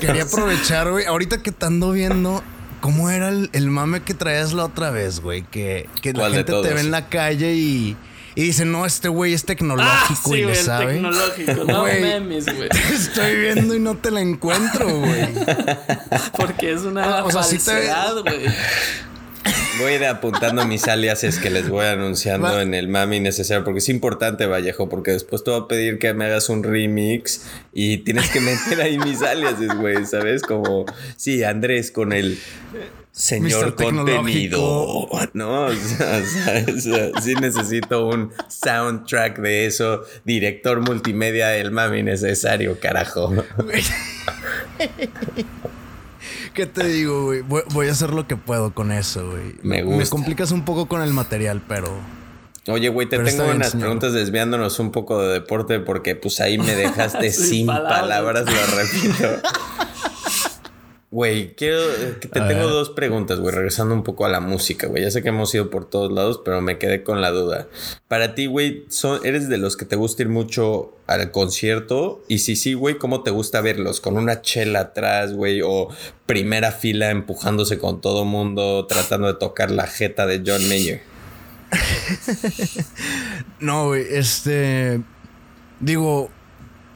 [0.00, 1.06] quería aprovechar, güey.
[1.06, 2.42] Ahorita que te ando viendo,
[2.80, 5.42] ¿cómo era el, mame que traías la otra vez, güey?
[5.42, 7.96] Que, que la gente te ve en la calle y
[8.34, 10.94] y dice, no, este güey es tecnológico ah, y le sabe.
[10.94, 12.68] tecnológico, no memes, güey.
[12.92, 15.28] estoy viendo y no te la encuentro, güey.
[16.36, 18.46] Porque es una o falsedad, güey.
[19.78, 23.78] Voy a ir apuntando mis aliases que les voy anunciando en el mami necesario, porque
[23.78, 27.98] es importante, Vallejo, porque después te voy a pedir que me hagas un remix y
[27.98, 30.42] tienes que meter ahí mis aliases, güey, ¿sabes?
[30.42, 30.84] Como,
[31.16, 32.38] sí, Andrés con el
[33.12, 35.08] señor contenido.
[35.34, 36.22] No, o sea,
[37.20, 40.04] sí necesito un soundtrack de eso.
[40.24, 43.32] Director multimedia del mami necesario, carajo.
[46.54, 47.42] ¿Qué te digo, güey?
[47.42, 49.54] Voy, a hacer lo que puedo con eso, güey.
[49.62, 49.98] Me gusta.
[49.98, 51.88] Me complicas un poco con el material, pero.
[52.68, 56.76] Oye, güey, te tengo unas preguntas desviándonos un poco de deporte porque pues ahí me
[56.76, 59.48] dejaste sin palabras, lo repito.
[61.12, 61.76] Güey, quiero.
[61.76, 65.02] Eh, te tengo dos preguntas, güey, regresando un poco a la música, güey.
[65.02, 67.68] Ya sé que hemos ido por todos lados, pero me quedé con la duda.
[68.08, 68.86] Para ti, güey,
[69.22, 72.24] ¿eres de los que te gusta ir mucho al concierto?
[72.28, 74.00] Y si sí, güey, ¿cómo te gusta verlos?
[74.00, 75.60] ¿Con una chela atrás, güey?
[75.62, 75.90] ¿O
[76.24, 81.02] primera fila empujándose con todo mundo, tratando de tocar la jeta de John Mayer?
[83.60, 85.02] no, güey, este.
[85.78, 86.30] Digo,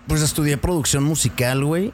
[0.07, 1.93] pues estudié producción musical, güey.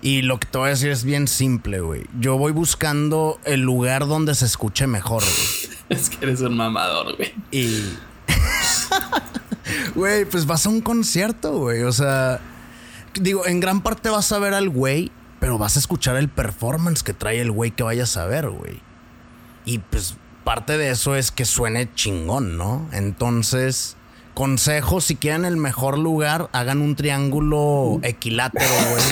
[0.00, 2.06] Y lo que te voy a decir es bien simple, güey.
[2.18, 5.76] Yo voy buscando el lugar donde se escuche mejor, güey.
[5.88, 7.34] es que eres un mamador, güey.
[7.50, 7.94] Y.
[9.94, 11.82] Güey, pues vas a un concierto, güey.
[11.82, 12.40] O sea.
[13.14, 17.02] Digo, en gran parte vas a ver al güey, pero vas a escuchar el performance
[17.02, 18.80] que trae el güey que vayas a ver, güey.
[19.66, 22.88] Y pues parte de eso es que suene chingón, ¿no?
[22.92, 23.97] Entonces
[24.38, 29.02] Consejo, si quieren el mejor lugar, hagan un triángulo equilátero, güey.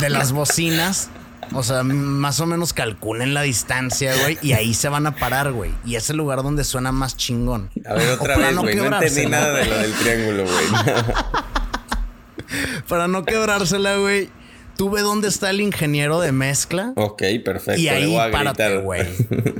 [0.00, 1.10] de las bocinas.
[1.52, 5.52] O sea, más o menos calculen la distancia, güey, y ahí se van a parar,
[5.52, 5.70] güey.
[5.84, 7.70] Y es el lugar donde suena más chingón.
[7.88, 8.74] A ver, otra vez, güey.
[8.74, 10.66] No, entendí nada de lo del triángulo, güey.
[12.88, 14.28] para no quebrársela, güey
[14.76, 16.92] Tú ve dónde está el ingeniero de mezcla.
[16.96, 17.80] Ok, perfecto.
[17.80, 19.06] Y ahí párate, güey.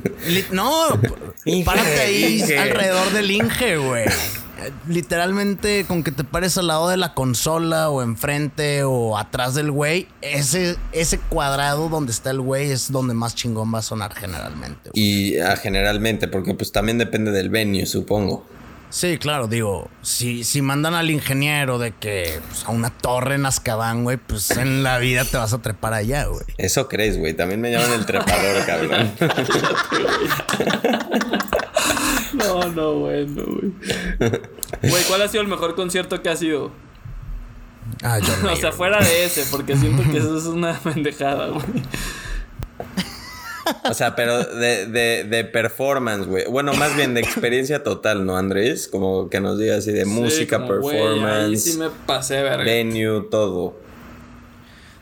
[0.52, 0.88] no,
[1.64, 4.04] párate ahí alrededor del Inge, güey.
[4.88, 9.70] Literalmente con que te pares al lado de la consola o enfrente o atrás del
[9.70, 14.14] güey, ese, ese cuadrado donde está el güey es donde más chingón va a sonar
[14.14, 14.90] generalmente.
[14.94, 18.46] Y ah, generalmente, porque pues también depende del venue, supongo.
[18.88, 23.44] Sí, claro, digo, si, si mandan al ingeniero de que pues, a una torre en
[23.44, 26.44] Azkaban, güey, pues en la vida te vas a trepar allá, güey.
[26.56, 27.34] Eso crees, güey.
[27.34, 29.12] También me llaman el trepador, cabrón.
[32.34, 33.72] no, no, bueno, güey.
[34.82, 36.72] Güey, ¿cuál ha sido el mejor concierto que ha sido?
[38.02, 41.64] Ah, yo O sea, fuera de ese, porque siento que eso es una pendejada, güey.
[43.88, 46.44] O sea, pero de, de, de performance, güey.
[46.48, 48.88] Bueno, más bien de experiencia total, ¿no, Andrés?
[48.88, 51.62] Como que nos diga así de música, performance.
[51.62, 52.64] sí me pasé, verga.
[52.64, 53.78] Venue, todo.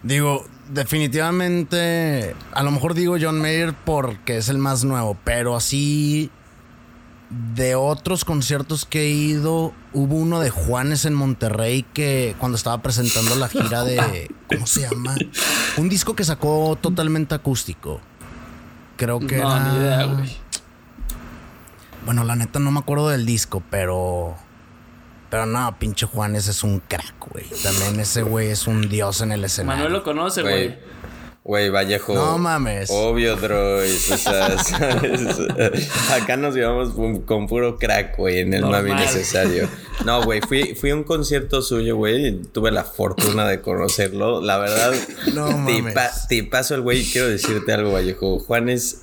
[0.03, 2.35] Digo, definitivamente.
[2.53, 6.31] A lo mejor digo John Mayer porque es el más nuevo, pero así.
[7.55, 12.81] De otros conciertos que he ido, hubo uno de Juanes en Monterrey que cuando estaba
[12.81, 14.31] presentando la gira de.
[14.47, 15.17] ¿Cómo se llama?
[15.77, 18.01] Un disco que sacó totalmente acústico.
[18.97, 20.37] Creo que no, Ni idea, güey.
[22.05, 24.37] Bueno, la neta no me acuerdo del disco, pero.
[25.31, 27.47] Pero no, pinche Juanes es un crack, güey.
[27.63, 29.85] También ese güey es un dios en el escenario.
[29.85, 30.79] Manuel lo conoce, güey.
[31.45, 32.15] Güey, Vallejo.
[32.15, 32.89] No mames.
[32.91, 33.93] Obvio, droid.
[34.13, 34.47] O sea,
[36.15, 36.95] Acá nos llevamos
[37.27, 39.69] con puro crack, güey, en el mami necesario.
[40.07, 42.41] No, güey, fui, fui a un concierto suyo, güey.
[42.45, 44.41] Tuve la fortuna de conocerlo.
[44.41, 44.95] La verdad,
[45.35, 45.95] no mames.
[46.31, 47.05] te paso el güey.
[47.05, 48.39] Quiero decirte algo, Vallejo.
[48.39, 49.03] Juan es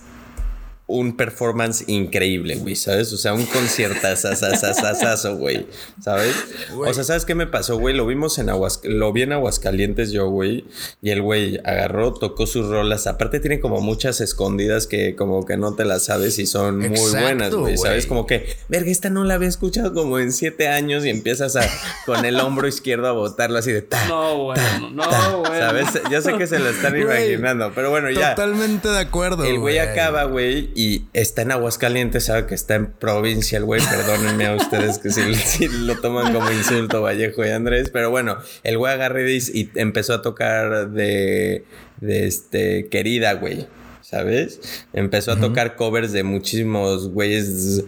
[0.92, 3.12] un performance increíble, güey, ¿sabes?
[3.14, 5.68] O sea, un conciertazazazazazazo, güey,
[6.02, 6.36] ¿sabes?
[6.76, 7.96] O sea, ¿sabes qué me pasó, güey?
[7.96, 8.82] Lo vimos en Aguas...
[8.84, 10.66] Lo vi en Aguascalientes yo, güey,
[11.02, 13.08] y el güey agarró, tocó sus rolas.
[13.08, 17.12] Aparte tiene como muchas escondidas que como que no te las sabes y son muy
[17.12, 18.06] buenas, güey, ¿sabes?
[18.06, 21.62] Como que, verga, esta no la había escuchado como en siete años y empiezas a
[22.06, 24.60] con el hombro izquierdo a botarlo así de ta, No, güey,
[24.94, 25.60] no, güey.
[25.60, 25.88] ¿Sabes?
[26.10, 28.36] Yo sé que se lo están imaginando, pero bueno, ya.
[28.36, 32.88] Totalmente de acuerdo, El güey acaba, güey, y está en Aguascalientes, sabe que está en
[32.88, 37.92] provincia el güey, perdónenme a ustedes que si, lo toman como insulto Vallejo y Andrés,
[37.94, 41.66] pero bueno, el güey agarró y empezó a tocar de,
[42.00, 43.68] de este, querida, güey,
[44.02, 44.88] ¿sabes?
[44.92, 47.84] Empezó a tocar covers de muchísimos güeyes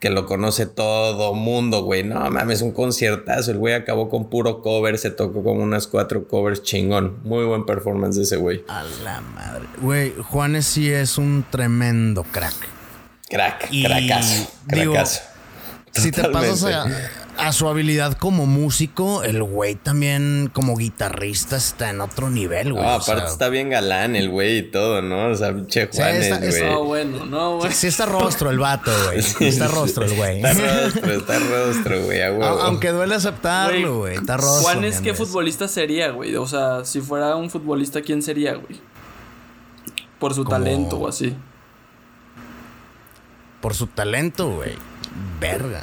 [0.00, 2.02] que lo conoce todo mundo, güey.
[2.02, 3.50] No mames, un conciertazo.
[3.50, 7.20] El güey acabó con puro cover, se tocó como unas cuatro covers chingón.
[7.22, 8.64] Muy buen performance de ese güey.
[8.66, 9.66] A la madre.
[9.80, 12.54] Güey, Juanes sí es un tremendo crack.
[13.28, 15.20] Crack, y, crackazo, crackazo.
[15.92, 16.86] Si te pasas a,
[17.40, 22.84] a su habilidad como músico, el güey también como guitarrista está en otro nivel, güey.
[22.84, 25.28] No, aparte está bien galán el güey y todo, ¿no?
[25.28, 26.70] O sea, che Juanes, güey.
[26.70, 27.72] No, bueno, no, güey.
[27.72, 29.22] Sí, está rostro el vato, güey.
[29.40, 30.36] Sí, está rostro el güey.
[30.42, 34.16] Está rostro, está rostro, güey, Aunque duele aceptarlo, güey.
[34.16, 34.62] Está rostro.
[34.62, 36.36] Juanes, ¿qué futbolista sería, güey?
[36.36, 38.80] O sea, si fuera un futbolista, ¿quién sería, güey?
[40.18, 41.34] Por su talento o así.
[43.60, 44.72] Por su talento, güey.
[45.40, 45.82] Verga.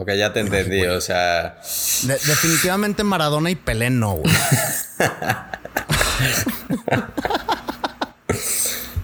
[0.00, 1.58] Ok, ya te entendí, o sea.
[2.04, 4.32] definitivamente Maradona y Pelé no, güey.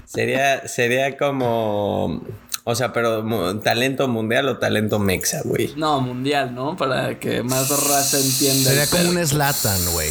[0.04, 2.22] sería, sería como.
[2.62, 5.74] O sea, pero talento mundial o talento mexa, güey.
[5.76, 6.76] No, mundial, ¿no?
[6.76, 8.70] Para que más raza entienda.
[8.70, 10.10] Sería como un Slatan, güey.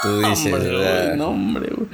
[0.00, 1.16] Tú dices, güey.
[1.16, 1.88] No, hombre, güey.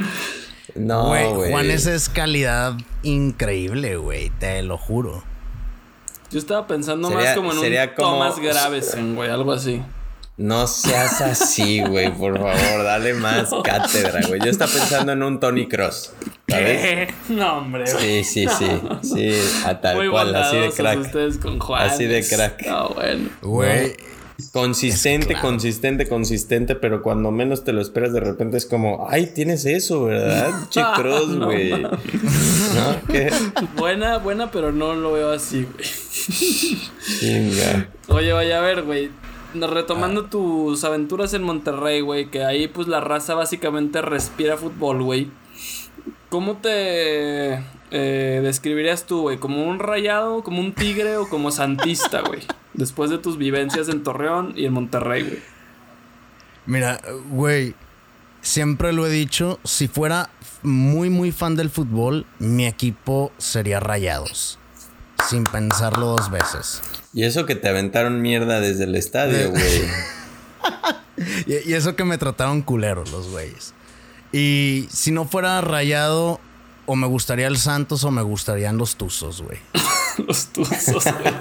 [0.74, 1.50] No, güey.
[1.50, 4.28] Juan, esa es calidad increíble, güey.
[4.28, 5.29] Te lo juro.
[6.30, 7.64] Yo estaba pensando más como en un
[7.96, 8.10] como...
[8.12, 9.82] Tomás Gravesen, güey, algo así.
[10.40, 14.40] No seas así, güey, por favor, dale más cátedra, güey.
[14.40, 16.14] Yo estaba pensando en un Tony Cross,
[16.48, 17.12] ¿sabes?
[17.28, 17.86] No, hombre.
[17.86, 21.14] Sí, sí, sí, sí, a tal cual, así de crack.
[21.76, 22.66] así de crack.
[22.66, 23.28] No, bueno.
[23.42, 23.96] Güey,
[24.53, 29.64] Consistente, consistente, consistente, pero cuando menos te lo esperas, de repente es como, ay, tienes
[29.66, 30.51] eso, ¿verdad?
[30.70, 31.70] Che Cross, güey.
[31.70, 31.91] ¿No?
[33.76, 35.88] Buena, buena, pero no lo veo así, güey.
[38.09, 39.11] Oye, vaya a ver, güey.
[39.55, 40.30] Retomando ah.
[40.30, 45.30] tus aventuras en Monterrey, güey, que ahí pues la raza básicamente respira fútbol, güey.
[46.30, 47.54] ¿Cómo te
[47.90, 49.38] eh, describirías tú, güey?
[49.38, 52.42] ¿Como un rayado, como un tigre o como santista, güey?
[52.72, 55.38] Después de tus vivencias en Torreón y en Monterrey, güey.
[56.66, 57.00] Mira,
[57.30, 57.74] güey,
[58.42, 60.30] siempre lo he dicho, si fuera
[60.62, 64.60] muy, muy fan del fútbol, mi equipo sería Rayados.
[65.28, 66.80] Sin pensarlo dos veces.
[67.12, 69.82] Y eso que te aventaron mierda desde el estadio, güey.
[71.46, 73.74] y, y eso que me trataron culeros los güeyes.
[74.32, 76.38] Y si no fuera rayado,
[76.86, 79.58] o me gustaría el Santos o me gustarían los Tuzos, güey.
[80.26, 81.34] los Tuzos, güey.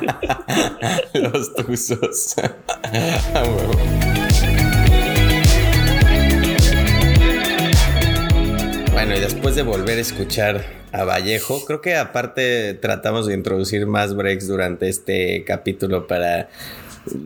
[1.13, 2.35] los Tuzos.
[8.91, 13.85] bueno, y después de volver a escuchar a Vallejo, creo que aparte tratamos de introducir
[13.85, 16.49] más breaks durante este capítulo para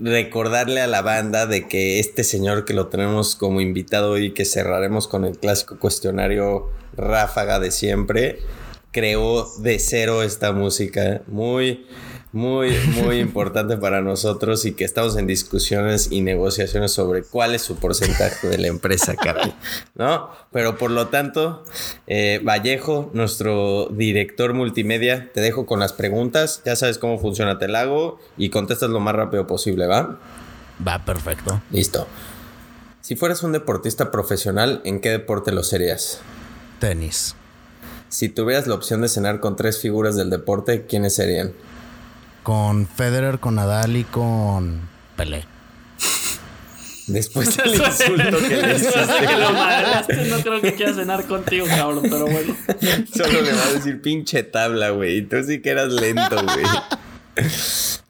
[0.04, 4.46] recordarle a la banda de que este señor que lo tenemos como invitado y que
[4.46, 8.40] cerraremos con el clásico cuestionario ráfaga de siempre,
[8.92, 11.22] creó de cero esta música.
[11.28, 11.86] Muy,
[12.34, 17.62] muy, muy importante para nosotros y que estamos en discusiones y negociaciones sobre cuál es
[17.62, 19.54] su porcentaje de la empresa, caray.
[19.96, 20.30] ¿No?
[20.52, 21.64] Pero por lo tanto,
[22.08, 26.62] eh, Vallejo, nuestro director multimedia, te dejo con las preguntas.
[26.66, 30.20] Ya sabes cómo funciona Te hago y contestas lo más rápido posible, ¿va?
[30.86, 31.62] Va, perfecto.
[31.72, 32.08] Listo.
[33.02, 36.20] Si fueras un deportista profesional, ¿en qué deporte lo serías?
[36.80, 37.36] Tenis.
[38.10, 41.54] Si tuvieras la opción de cenar con tres figuras del deporte, ¿quiénes serían?
[42.44, 44.82] Con Federer, con Nadal y con
[45.16, 45.46] Pelé.
[47.08, 50.26] Después del insulto que le hiciste.
[50.30, 52.56] no creo que quiera cenar contigo, cabrón, pero bueno.
[53.14, 55.22] Solo le va a decir pinche tabla, güey.
[55.24, 57.48] Tú sí que eras lento, güey.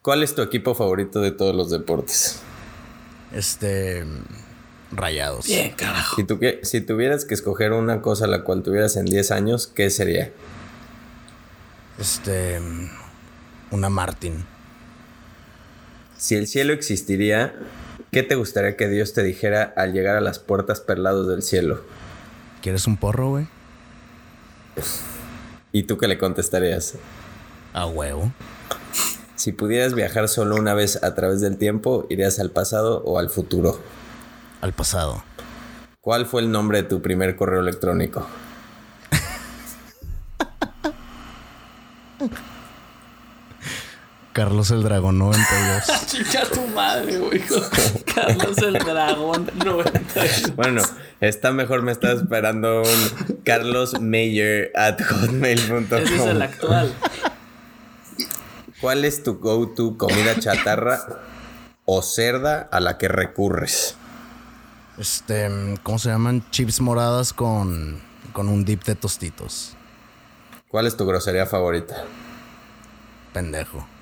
[0.02, 2.42] ¿Cuál es tu equipo favorito de todos los deportes?
[3.34, 4.06] Este.
[4.92, 5.48] Rayados.
[5.48, 6.16] Bien, carajo.
[6.18, 9.90] Si, tú, si tuvieras que escoger una cosa la cual tuvieras en 10 años, ¿qué
[9.90, 10.32] sería?
[11.98, 12.60] Este.
[13.74, 14.46] Una Martin.
[16.16, 17.56] Si el cielo existiría,
[18.12, 21.82] ¿qué te gustaría que Dios te dijera al llegar a las puertas perlados del cielo?
[22.62, 23.48] ¿Quieres un porro, güey?
[25.72, 26.94] ¿Y tú qué le contestarías?
[27.74, 28.32] A huevo.
[29.34, 33.32] Si pudieras viajar solo una vez a través del tiempo, ¿irías al pasado o al
[33.32, 33.82] futuro?
[34.62, 35.24] Al pasado.
[36.00, 38.28] ¿Cuál fue el nombre de tu primer correo electrónico?
[44.34, 46.06] Carlos el Dragón 92.
[46.08, 47.40] Chicha tu madre, güey.
[48.14, 50.56] Carlos el Dragón 92.
[50.56, 50.82] Bueno,
[51.22, 56.00] está mejor me está esperando un Carlos Mayer at hotmail.com.
[56.00, 56.94] Ese es el actual.
[58.82, 61.00] ¿Cuál es tu go-to comida chatarra
[61.86, 63.96] o cerda a la que recurres?
[64.98, 65.48] Este,
[65.84, 66.44] ¿cómo se llaman?
[66.50, 68.02] Chips moradas con,
[68.34, 69.76] con un dip de tostitos.
[70.70, 72.04] ¿Cuál es tu grosería favorita?
[73.32, 73.93] Pendejo.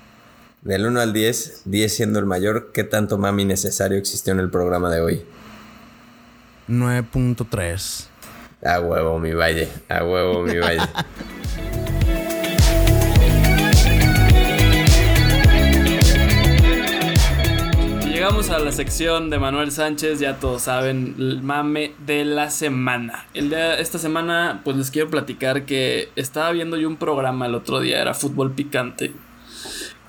[0.62, 4.48] Del 1 al 10, 10 siendo el mayor, ¿qué tanto mami necesario existió en el
[4.48, 5.24] programa de hoy?
[6.68, 8.06] 9.3.
[8.64, 9.68] A huevo, mi valle.
[9.88, 10.78] A huevo, mi valle.
[18.06, 23.26] Llegamos a la sección de Manuel Sánchez, ya todos saben, el mame de la semana.
[23.34, 27.56] El de esta semana, pues les quiero platicar que estaba viendo yo un programa el
[27.56, 29.12] otro día, era Fútbol Picante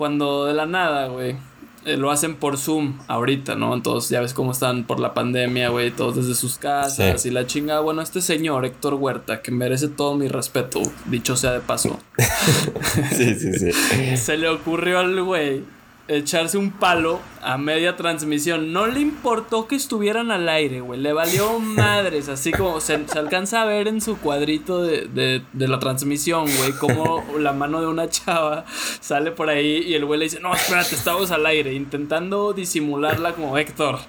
[0.04, 1.38] cuando de la nada, güey,
[1.86, 3.74] eh, lo hacen por Zoom ahorita, ¿no?
[3.74, 7.48] Entonces ya ves cómo están por la pandemia, güey, todos desde sus casas y la
[7.48, 7.80] chingada.
[7.80, 12.02] Bueno, este señor, Héctor Huerta, que merece todo mi respeto, dicho sea de paso.
[13.16, 14.18] sí, sí, sí.
[14.18, 15.64] Se le ocurrió al güey
[16.08, 18.74] echarse un palo a media transmisión.
[18.74, 21.00] No le importó que estuvieran al aire, güey.
[21.00, 22.30] Le valió madres.
[22.30, 25.08] Así como se, alcanza a ver en su cuadrito de,
[25.52, 28.66] de, la transmisión, güey, como la mano de una chava
[29.00, 33.34] sale por ahí y el güey le dice, no, espérate, estamos al aire, intentando disimularla
[33.34, 34.00] como Héctor.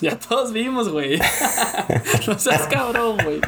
[0.00, 1.18] Ya todos vimos, güey.
[2.26, 3.40] no seas cabrón, güey.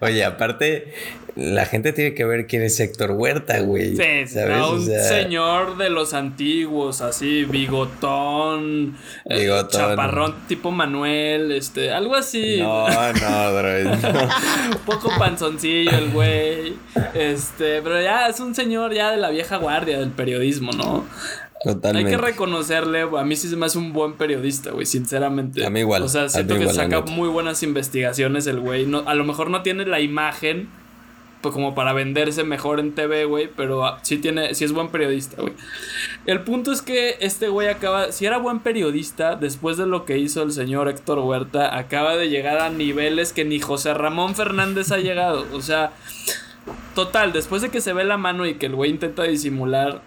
[0.00, 0.94] Oye, aparte,
[1.36, 3.96] la gente tiene que ver quién es Héctor Huerta, güey.
[3.96, 4.66] Sí, ¿sabes?
[4.70, 9.68] un señor de los antiguos, así, bigotón, eh, bigotón.
[9.68, 12.58] chaparrón tipo Manuel, este, algo así.
[12.60, 13.90] No, no, bro.
[13.90, 16.74] un poco panzoncillo el güey.
[17.14, 21.04] Este, pero ya es un señor ya de la vieja guardia del periodismo, ¿no?
[21.64, 22.10] Totalmente.
[22.10, 25.64] Hay que reconocerle, a mí sí se me hace un buen periodista, güey, sinceramente.
[25.64, 26.02] A mí igual.
[26.02, 28.86] O sea, siento que saca muy buenas investigaciones el güey.
[28.86, 30.68] No, a lo mejor no tiene la imagen
[31.52, 35.40] como para venderse mejor en TV, güey, pero ah, sí tiene, sí es buen periodista,
[35.40, 35.54] güey.
[36.26, 40.18] El punto es que este güey acaba, si era buen periodista, después de lo que
[40.18, 44.90] hizo el señor Héctor Huerta, acaba de llegar a niveles que ni José Ramón Fernández
[44.92, 45.46] ha llegado.
[45.52, 45.92] O sea,
[46.94, 50.02] total, después de que se ve la mano y que el güey intenta disimular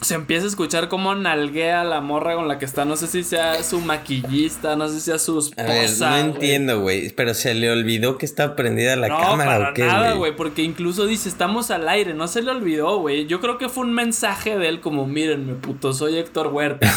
[0.00, 2.84] se empieza a escuchar como nalguea la morra con la que está.
[2.84, 6.10] No sé si sea su maquillista, no sé si sea su esposa.
[6.10, 7.10] no entiendo, güey.
[7.10, 9.84] Pero se le olvidó que está prendida la cámara para o qué.
[9.84, 10.34] Nada, güey.
[10.34, 12.14] Porque incluso dice, estamos al aire.
[12.14, 13.26] No se le olvidó, güey.
[13.26, 16.92] Yo creo que fue un mensaje de él como, mírenme, puto, soy Héctor Huerta.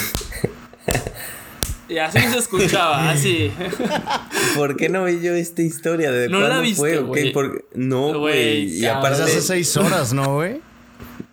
[1.89, 3.51] Y así se escuchaba, así.
[4.55, 6.11] ¿Por qué no vi yo esta historia?
[6.11, 7.33] ¿De no la viste, güey.
[7.75, 8.79] No, güey.
[8.79, 10.61] Y aparte hace seis horas, ¿no, güey?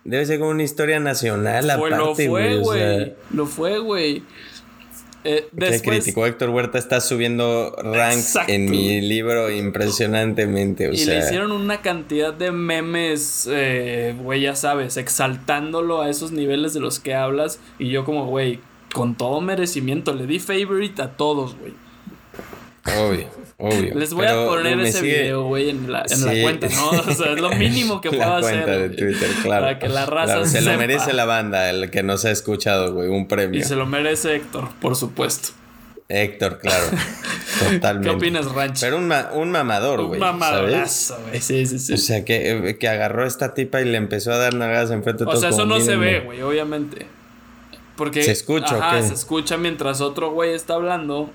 [0.03, 3.13] Debe ser como una historia nacional fue, aparte, Lo fue, güey.
[3.31, 4.23] Lo fue, güey.
[5.23, 6.01] Eh, después...
[6.03, 10.89] crítico Héctor Huerta está subiendo ranks en mi libro impresionantemente.
[10.91, 16.73] y le hicieron una cantidad de memes, eh, güey, ya sabes, exaltándolo a esos niveles
[16.73, 17.59] de los que hablas.
[17.77, 18.59] Y yo, como, güey,
[18.93, 21.73] con todo merecimiento, le di favorite a todos, güey.
[22.97, 23.27] Obvio.
[23.61, 23.93] Obvio.
[23.93, 26.89] Les voy a poner ese video, güey, en, la, en la, cuenta, ¿no?
[26.89, 28.55] O sea, es lo mínimo que puedo hacer.
[28.55, 29.65] La cuenta de Twitter, claro.
[29.65, 33.07] Para que la raza Se lo merece la banda, el que nos ha escuchado, güey,
[33.07, 33.59] un premio.
[33.59, 35.49] Y se lo merece Héctor, por supuesto.
[36.09, 36.85] Héctor, claro.
[37.71, 38.09] Totalmente.
[38.09, 38.79] ¿Qué opinas, Ranch?
[38.81, 40.19] Pero un, un mamador, güey.
[40.19, 41.39] Un mamadorazo, güey.
[41.39, 41.93] Sí, sí, sí.
[41.93, 45.23] O sea, que, que agarró a esta tipa y le empezó a dar nalgadas enfrente
[45.23, 45.37] de todos.
[45.37, 47.05] O sea, eso no se ve, güey, obviamente.
[47.95, 48.23] Porque.
[48.23, 51.29] Se escucha, Ajá, se escucha mientras otro güey está hablando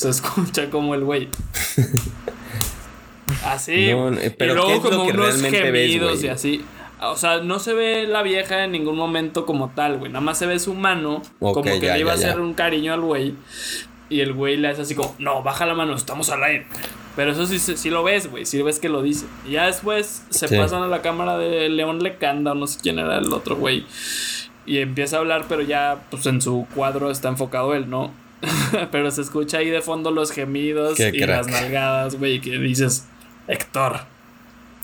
[0.00, 1.28] se escucha como el güey.
[3.44, 3.90] Así.
[4.38, 6.64] pero y luego como unos gemidos y así.
[7.02, 10.10] O sea, no se ve la vieja en ningún momento como tal, güey.
[10.10, 11.22] Nada más se ve su mano.
[11.38, 13.34] como que le iba a hacer un cariño al güey.
[14.08, 16.66] Y el güey le hace así como, no, baja la mano, estamos al aire.
[17.14, 18.46] Pero eso sí, sí lo ves, güey.
[18.46, 19.26] Sí ves que lo dice.
[19.46, 22.98] Y ya después se pasan a la cámara de León Lecanda o no sé quién
[22.98, 23.86] era el otro güey.
[24.66, 28.12] Y empieza a hablar, pero ya pues en su cuadro está enfocado él, ¿no?
[28.92, 33.04] pero se escucha ahí de fondo los gemidos y las nalgadas, güey, que dices,
[33.48, 34.00] Héctor.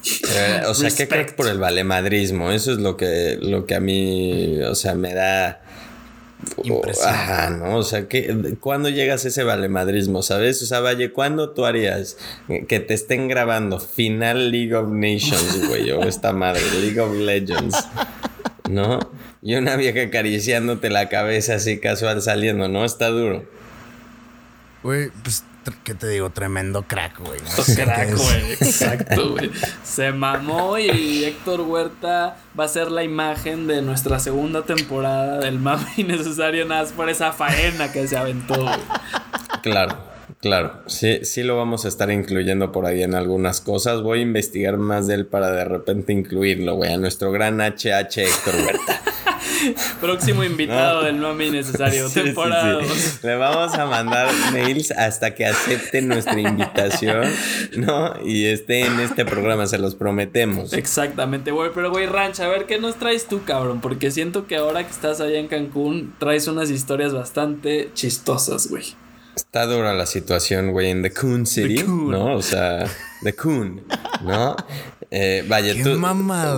[0.05, 2.53] Eh, o sea, ¿qué crees por el valemadrismo?
[2.53, 5.63] Eso es lo que, lo que a mí, o sea, me da...
[6.63, 7.09] Impresión.
[7.09, 7.79] Ajá, ¿no?
[7.79, 10.63] O sea, que ¿cuándo llegas a ese valemadrismo, sabes?
[10.63, 12.19] O sea, Valle, ¿cuándo tú harías
[12.69, 15.91] que te estén grabando final League of Nations, güey?
[15.93, 17.89] o esta madre, League of Legends,
[18.69, 19.01] ¿no?
[19.47, 22.85] Y una vieja acariciándote la cabeza así casual saliendo, ¿no?
[22.85, 23.45] Está duro.
[24.83, 25.45] Güey, pues
[25.85, 26.31] ¿qué te digo?
[26.31, 27.39] Tremendo crack, güey.
[27.77, 28.53] crack, güey.
[28.61, 29.53] Exacto, güey.
[29.85, 35.61] Se mamó y Héctor Huerta va a ser la imagen de nuestra segunda temporada del
[35.61, 38.81] mame innecesario nada más por esa faena que se aventó, güey.
[39.63, 40.17] Claro.
[40.41, 44.03] Claro, sí, sí lo vamos a estar incluyendo por ahí en algunas cosas.
[44.03, 48.19] Voy a investigar más de él para de repente incluirlo, güey, a nuestro gran HH
[48.19, 49.03] Héctor Huerta.
[50.01, 52.81] Próximo invitado del No Necesario, temporada.
[53.23, 57.25] Le vamos a mandar mails hasta que acepte nuestra invitación,
[57.77, 58.15] ¿no?
[58.25, 60.73] Y esté en este programa, se los prometemos.
[60.73, 61.71] Exactamente, güey.
[61.75, 63.81] Pero, güey, Ranch, a ver qué nos traes tú, cabrón.
[63.81, 68.85] Porque siento que ahora que estás allá en Cancún, traes unas historias bastante chistosas, güey.
[69.37, 72.37] Está dura la situación, güey, en The Coon City, ¿no?
[72.37, 72.87] O sea,
[73.23, 73.83] The Coon,
[74.23, 74.57] ¿no?
[75.11, 75.99] Eh, vaya, tú.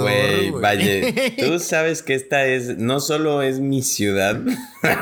[0.01, 4.41] güey, vaya, tú sabes que esta es, no solo es mi ciudad,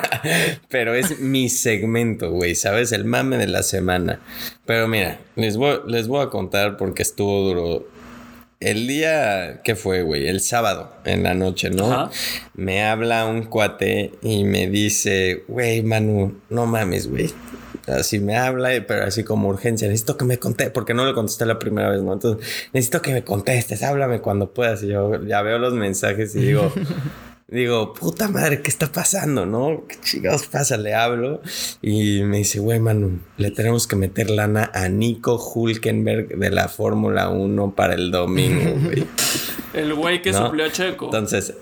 [0.68, 2.92] pero es mi segmento, güey, ¿sabes?
[2.92, 4.20] El mame de la semana.
[4.64, 7.88] Pero mira, les voy, les voy a contar porque estuvo duro.
[8.58, 12.10] El día ¿qué fue, güey, el sábado en la noche, ¿no?
[12.54, 17.30] Me habla un cuate y me dice, güey, Manu, no mames, güey
[17.86, 19.88] Así me habla, pero así como urgencia.
[19.88, 22.12] Necesito que me contestes, porque no le contesté la primera vez, ¿no?
[22.12, 24.82] Entonces, necesito que me contestes, háblame cuando puedas.
[24.82, 26.72] Y yo ya veo los mensajes y digo,
[27.48, 29.84] digo, puta madre, ¿qué está pasando, no?
[29.88, 30.76] ¿Qué chingados pasa?
[30.76, 31.40] Le hablo
[31.80, 36.68] y me dice, güey, Manu, le tenemos que meter lana a Nico Hulkenberg de la
[36.68, 39.06] Fórmula 1 para el domingo, güey.
[39.74, 41.06] el güey que suplió a Checo.
[41.06, 41.54] Entonces,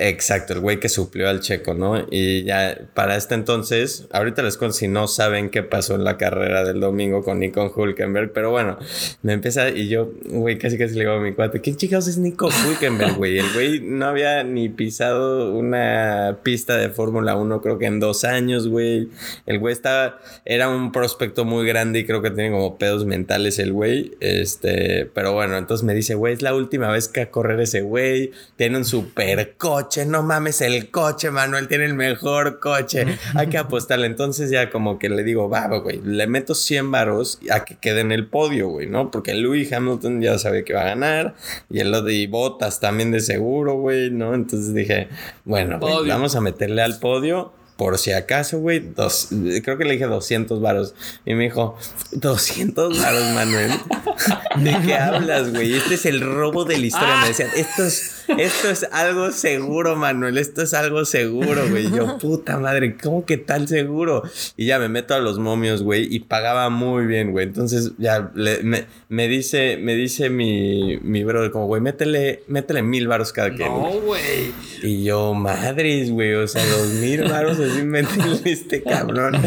[0.00, 2.06] Exacto, el güey que suplió al checo, ¿no?
[2.08, 6.16] Y ya para este entonces, ahorita les cuento si no saben qué pasó en la
[6.16, 8.78] carrera del domingo con Nico Hulkenberg, pero bueno,
[9.22, 12.16] me empieza y yo, güey, casi casi le digo a mi cuate, ¿quién chicos es
[12.16, 13.38] Nico Hulkenberg, güey?
[13.40, 18.22] El güey no había ni pisado una pista de Fórmula 1, creo que en dos
[18.22, 19.08] años, güey.
[19.46, 23.58] El güey estaba, era un prospecto muy grande y creo que tiene como pedos mentales
[23.58, 27.30] el güey, este, pero bueno, entonces me dice, güey, es la última vez que a
[27.32, 32.60] correr ese güey, tiene un super coche no mames el coche, Manuel tiene el mejor
[32.60, 34.06] coche, hay que apostarle.
[34.06, 38.00] Entonces ya como que le digo, va, güey, le meto 100 varos a que quede
[38.00, 39.10] en el podio, güey, ¿no?
[39.10, 41.34] Porque Louis Hamilton ya sabe que va a ganar
[41.70, 44.34] y el de Botas también de seguro, güey, ¿no?
[44.34, 45.08] Entonces dije,
[45.44, 49.28] bueno, vamos a meterle al podio por si acaso, güey, dos,
[49.62, 50.96] creo que le dije 200 varos.
[51.24, 51.78] Y me dijo,
[52.10, 53.70] 200 varos, Manuel.
[54.56, 55.76] ¿De qué hablas, güey?
[55.76, 57.20] Este es el robo de la historia.
[57.20, 60.38] Me decían, esto es, esto es algo seguro, Manuel.
[60.38, 61.88] Esto es algo seguro, güey.
[61.88, 64.24] Yo, puta madre, ¿cómo que tal seguro?
[64.56, 67.46] Y ya me meto a los momios, güey, y pagaba muy bien, güey.
[67.46, 73.32] Entonces ya me, dice, me dice mi, mi brother, como, güey, métele, métele mil varos
[73.32, 73.68] cada quien.
[73.68, 74.52] No, güey.
[74.82, 77.58] Y yo, madres, güey, o sea, dos mil varos
[78.44, 79.40] este cabrón.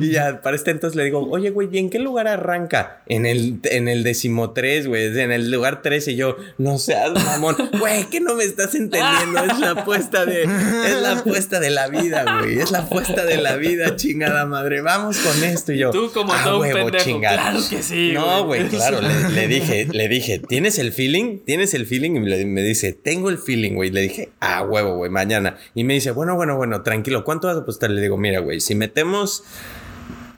[0.00, 3.02] Y ya, para este entonces le digo, oye, güey, ¿y en qué lugar arranca?
[3.06, 6.12] En el, en el decimotres, güey, en el lugar 13.
[6.12, 9.44] Y yo, no seas mamón, güey, que no me estás entendiendo.
[9.44, 12.58] Es la apuesta de, es la apuesta de la vida, güey.
[12.58, 14.80] Es la apuesta de la vida, chingada madre.
[14.80, 15.72] Vamos con esto.
[15.72, 17.20] Y yo, tú como ah, todo un pendejo.
[17.20, 18.12] Claro que sí.
[18.12, 19.00] No, güey, claro.
[19.32, 21.38] Le, dije, le dije, ¿tienes el feeling?
[21.44, 22.16] ¿Tienes el feeling?
[22.16, 23.90] Y me, dice, tengo el feeling, güey.
[23.90, 25.56] Le dije, ah, huevo, güey, mañana.
[25.74, 27.24] Y me dice, bueno, bueno, bueno, tranquilo.
[27.24, 27.90] ¿Cuánto a apostar?
[27.90, 29.44] Le digo, mira, güey, si metemos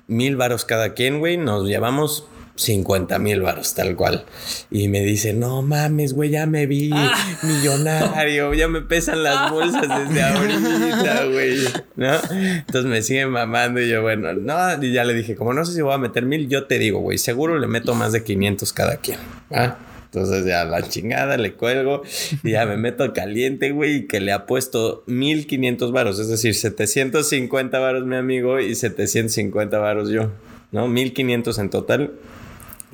[0.07, 4.25] mil varos cada quien, güey, nos llevamos 50 mil varos, tal cual.
[4.71, 7.39] Y me dice, no mames, güey, ya me vi ah.
[7.43, 11.59] millonario, ya me pesan las bolsas desde ahorita, güey.
[11.97, 12.15] ¿No?
[12.31, 15.73] Entonces me sigue mamando y yo, bueno, no, y ya le dije, como no sé
[15.73, 18.73] si voy a meter mil, yo te digo, güey, seguro le meto más de 500
[18.73, 19.19] cada quien.
[19.51, 19.77] ¿ah?
[20.15, 22.03] Entonces ya la chingada le cuelgo
[22.45, 27.79] y ya me meto caliente, güey, que le ha puesto 1500 varos, es decir, 750
[27.81, 30.31] varos mi amigo y 750 varos yo,
[30.71, 30.87] ¿no?
[30.87, 32.13] 1500 en total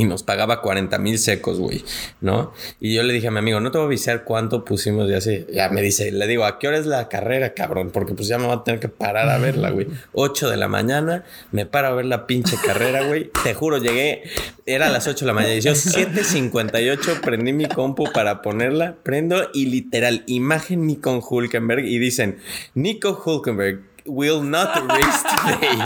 [0.00, 1.84] y nos pagaba 40 mil secos, güey,
[2.22, 2.54] ¿no?
[2.80, 5.12] Y yo le dije a mi amigo, no te voy a avisar cuánto pusimos y
[5.12, 5.44] así.
[5.52, 7.90] Ya me dice, le digo, ¿a qué hora es la carrera, cabrón?
[7.90, 9.88] Porque pues ya me voy a tener que parar a verla, güey.
[10.12, 13.30] 8 de la mañana, me paro a ver la pinche carrera, güey.
[13.44, 14.22] Te juro, llegué,
[14.64, 18.96] era a las 8 de la mañana y yo 7.58 prendí mi compu para ponerla,
[19.02, 22.38] prendo y literal, imagen Nico Hulkenberg y dicen,
[22.74, 25.78] Nico Hulkenberg will not race today.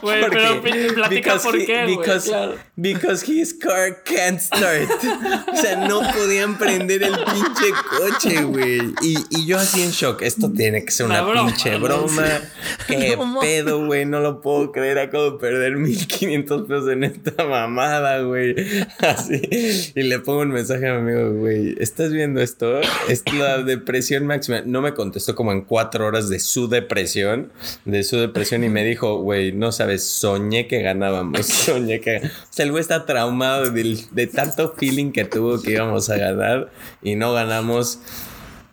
[0.00, 0.62] Güey, pero
[0.94, 2.56] platica por qué, because, claro.
[2.76, 4.88] because his car can't start.
[5.52, 8.94] o sea, no podían prender el pinche coche, güey.
[9.02, 10.22] Y, y, yo así en shock.
[10.22, 12.26] Esto tiene que ser una, pinche broma.
[12.86, 14.04] Qué pedo, güey.
[14.04, 14.98] No lo puedo creer.
[14.98, 18.54] Acabo de perder 1500 pesos en esta mamada, güey.
[18.98, 19.40] Así.
[19.94, 21.76] Y le pongo un mensaje a mi amigo, güey.
[21.78, 22.80] ¿Estás viendo esto?
[23.08, 24.62] Es la depresión máxima.
[24.66, 27.52] No me contestó como en cuatro horas de su depresión.
[27.84, 28.64] De su depresión.
[28.64, 31.46] Y me dijo, güey, no sabes, soñé que ganábamos.
[31.46, 32.18] Soñé que.
[32.18, 36.70] O sea, el güey está traumado de, tanto feeling que tuvo que íbamos a ganar.
[37.02, 38.00] Y no ganamos.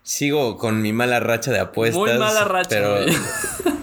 [0.04, 2.00] Sigo con mi mala racha de apuestas.
[2.00, 2.98] Muy mala racha, pero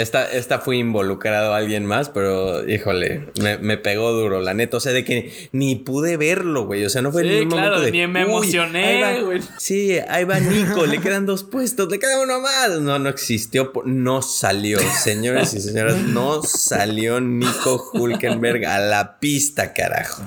[0.00, 3.28] esta, esta fue involucrado a alguien más, pero híjole,
[3.60, 4.78] me, pegó duro, la neta.
[4.78, 6.84] O sea, de que ni pude verlo, güey.
[6.84, 7.90] O sea, no fue ni un momento de.
[7.90, 9.40] Ni me emocioné, güey.
[9.58, 12.80] Sí, ahí va Nico, le quedan dos puestos, le queda uno más.
[12.80, 14.78] No, no existió, no salió.
[14.78, 20.22] Señores y señoras, no salió Nico Hulkenberg a la pista, carajo.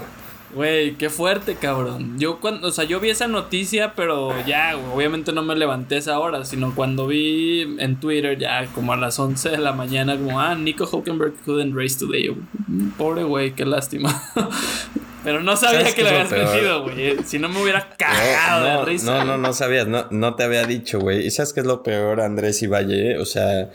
[0.54, 2.20] Güey, qué fuerte, cabrón.
[2.20, 6.20] Yo cuando, o sea, yo vi esa noticia, pero ya, obviamente no me levanté esa
[6.20, 10.40] hora, sino cuando vi en Twitter ya como a las 11 de la mañana, como,
[10.40, 12.30] ah, Nico Hulkenberg couldn't race today.
[12.68, 14.24] Mm, pobre güey, qué lástima.
[15.24, 17.18] pero no sabía que lo habías metido, güey.
[17.26, 19.06] Si no me hubiera cagado de risa.
[19.06, 21.26] No, no, no sabías, no, no te había dicho, güey.
[21.26, 23.18] ¿Y sabes qué es lo peor, Andrés y Valle?
[23.18, 23.72] O sea,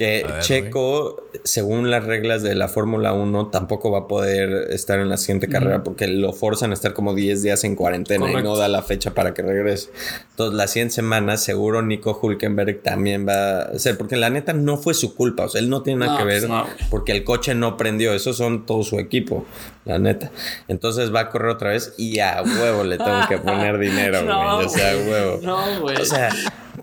[0.00, 5.10] que Checo, según las reglas de la Fórmula 1, tampoco va a poder estar en
[5.10, 8.56] la siguiente carrera porque lo forzan a estar como 10 días en cuarentena y no
[8.56, 9.90] da la fecha para que regrese.
[10.30, 14.78] Entonces, la siguiente semana, seguro Nico Hulkenberg también va a ser, porque la neta no
[14.78, 17.54] fue su culpa, o sea, él no tiene nada que ver pues porque el coche
[17.54, 19.44] no prendió, esos son todo su equipo,
[19.84, 20.30] la neta.
[20.68, 24.64] Entonces va a correr otra vez y a huevo le tengo que poner dinero, güey.
[24.64, 25.40] o sea, a huevo.
[25.42, 25.96] No, güey.
[25.98, 26.30] O sea.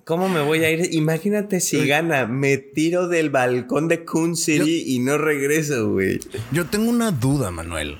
[0.07, 0.93] ¿Cómo me voy a ir?
[0.93, 2.27] Imagínate si gana.
[2.27, 6.21] Me tiro del balcón de Kun City y no regreso, güey.
[6.53, 7.97] Yo tengo una duda, Manuel.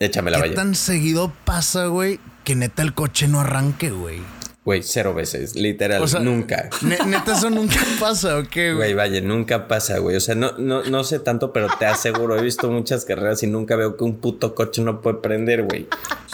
[0.00, 4.18] Échame la ¿Qué tan seguido pasa, güey, que neta el coche no arranque, güey?
[4.68, 6.68] Güey, cero veces, literal, nunca.
[6.82, 8.92] neta, eso nunca pasa, ¿o qué, güey?
[8.92, 10.14] Güey, vaya, nunca pasa, güey.
[10.14, 13.46] O sea, no, no, no sé tanto, pero te aseguro, he visto muchas carreras y
[13.46, 15.86] nunca veo que un puto coche no puede prender, güey.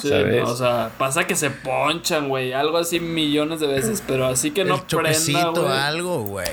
[0.02, 2.52] Sí, o sea, pasa que se ponchan, güey.
[2.52, 5.66] Algo así millones de veces, pero así que no prenda, güey.
[5.68, 6.48] algo, güey.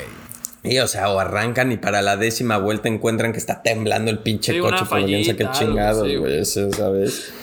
[0.61, 4.19] Y, o sea, o arrancan y para la décima vuelta encuentran que está temblando el
[4.19, 6.45] pinche coche, por que chingado, güey.
[6.45, 7.33] ¿sabes?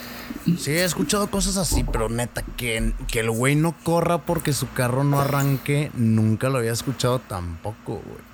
[0.58, 4.70] Sí, he escuchado cosas así, pero neta, que, que el güey no corra porque su
[4.72, 8.28] carro no arranque, nunca lo había escuchado tampoco, güey.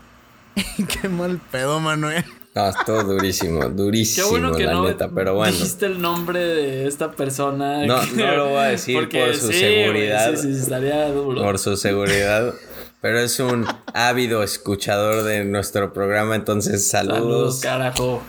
[0.87, 2.25] Qué mal pedo, Manuel.
[2.55, 5.53] No, es todo durísimo, durísimo, Qué bueno que la neta, pero bueno.
[5.53, 7.85] Dijiste el nombre de esta persona.
[7.85, 10.37] No, no lo voy a decir por su seguridad.
[10.37, 11.43] sí, sí, estaría duro.
[11.43, 12.55] Por su seguridad.
[13.01, 17.19] pero es un ávido escuchador de nuestro programa, entonces saludos.
[17.19, 18.23] Saludos, carajo.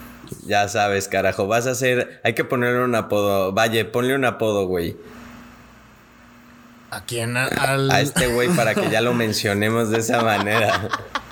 [0.45, 1.47] Ya sabes, carajo.
[1.47, 2.21] Vas a hacer.
[2.23, 3.51] Hay que ponerle un apodo.
[3.51, 4.95] Vaya, ponle un apodo, güey.
[6.91, 7.35] ¿A quién?
[7.35, 7.91] Al...
[7.91, 10.89] A este güey para que ya lo mencionemos de esa manera.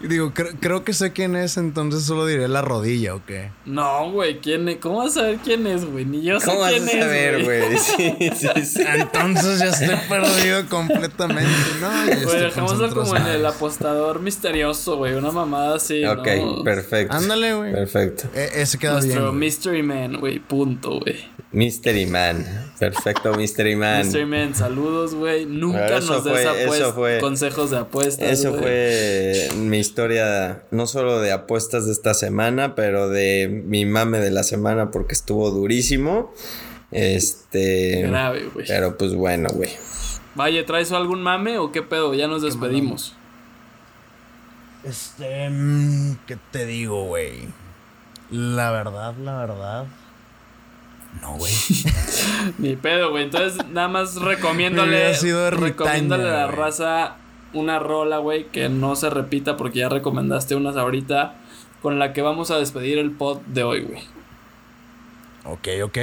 [0.00, 3.50] Digo, creo, que sé quién es, entonces solo diré la rodilla, ¿o qué?
[3.64, 4.76] No, güey, ¿quién es?
[4.76, 6.04] ¿Cómo vas a saber quién es, güey?
[6.04, 6.58] Ni yo sé quién es.
[6.58, 7.78] ¿Cómo vas a saber, güey?
[7.78, 8.82] Sí, sí, sí.
[8.86, 11.50] Entonces ya estoy perdido completamente,
[11.80, 11.90] ¿no?
[12.24, 15.14] Güey, dejémoslo como en el apostador misterioso, güey.
[15.14, 16.04] Una mamada así.
[16.04, 17.14] Ok, perfecto.
[17.16, 17.72] Ándale, güey.
[17.72, 18.28] Perfecto.
[18.34, 19.38] E ese queda Nuestro bien.
[19.38, 20.38] Mystery Man, güey.
[20.38, 21.16] Punto, güey.
[21.50, 22.44] Mystery Man.
[22.78, 24.02] Perfecto, Mystery Man.
[24.02, 25.46] Mystery Man, saludos, güey.
[25.46, 28.28] Nunca nos des consejos de apuestas.
[28.28, 34.18] Eso fue mi historia, no solo de apuestas de esta semana, pero de mi mame
[34.18, 36.32] de la semana porque estuvo durísimo.
[36.90, 38.02] Este.
[38.02, 38.66] Grave, güey.
[38.66, 39.70] Pero pues bueno, güey.
[40.34, 42.14] Vaya, ¿traes algún mame o qué pedo?
[42.14, 43.16] Ya nos despedimos.
[44.84, 45.48] Este.
[45.50, 47.48] Mm, ¿Qué te digo, güey?
[48.30, 49.86] La verdad, la verdad.
[51.22, 51.52] No, güey.
[52.58, 53.24] Ni pedo, güey.
[53.24, 55.14] Entonces, nada más recomiéndole.
[55.50, 57.16] recomiéndole a la raza
[57.52, 61.36] una rola, güey, que no se repita porque ya recomendaste unas ahorita
[61.82, 64.02] con la que vamos a despedir el pod de hoy, güey.
[65.44, 65.98] Ok, ok.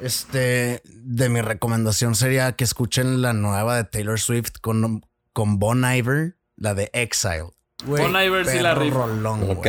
[0.00, 5.84] Este, de mi recomendación sería que escuchen la nueva de Taylor Swift con, con Bon
[5.84, 7.50] Iver, la de Exile.
[7.86, 9.66] bon Iver sí la rolón, Ok,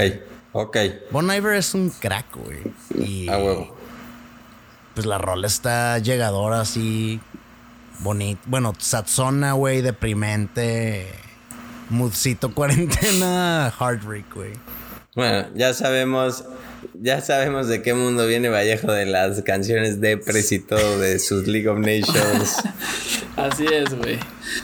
[0.52, 0.78] ok.
[1.12, 2.60] Bon Iver es un crack, güey.
[2.96, 3.76] Y, ah, huevo.
[4.94, 7.22] Pues la rola está llegadora así
[8.00, 8.42] bonito.
[8.46, 11.08] Bueno, Satsona, güey, deprimente.
[11.90, 14.54] Moodcito cuarentena, Heartbreak, güey.
[15.16, 16.44] Bueno, ya sabemos,
[16.94, 20.22] ya sabemos de qué mundo viene Vallejo de las canciones de
[20.52, 22.58] y todo de sus League of Nations.
[23.36, 24.20] Así es, güey.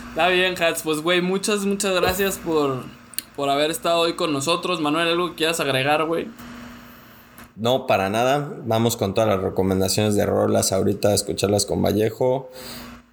[0.10, 0.82] Está bien, Hats.
[0.84, 2.84] Pues, güey, muchas, muchas gracias por,
[3.36, 4.80] por haber estado hoy con nosotros.
[4.80, 6.28] Manuel, ¿algo que quieras agregar, güey?
[7.56, 8.52] No, para nada.
[8.66, 12.52] Vamos con todas las recomendaciones de rolas ahorita a escucharlas con Vallejo.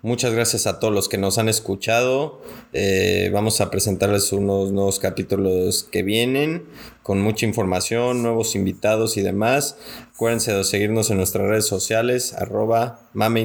[0.02, 2.40] Muchas gracias a todos los que nos han escuchado.
[2.72, 6.64] Eh, vamos a presentarles unos nuevos capítulos que vienen
[7.02, 9.76] con mucha información, nuevos invitados y demás.
[10.14, 13.42] Acuérdense de seguirnos en nuestras redes sociales, arroba mame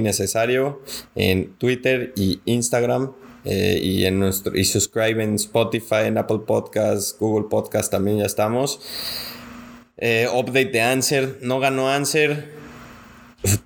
[1.15, 3.11] en Twitter y Instagram.
[3.43, 8.79] Eh, y en nuestro y en Spotify, en Apple Podcasts, Google Podcasts también ya estamos.
[9.97, 11.37] Eh, update de Answer.
[11.41, 12.64] No ganó Answer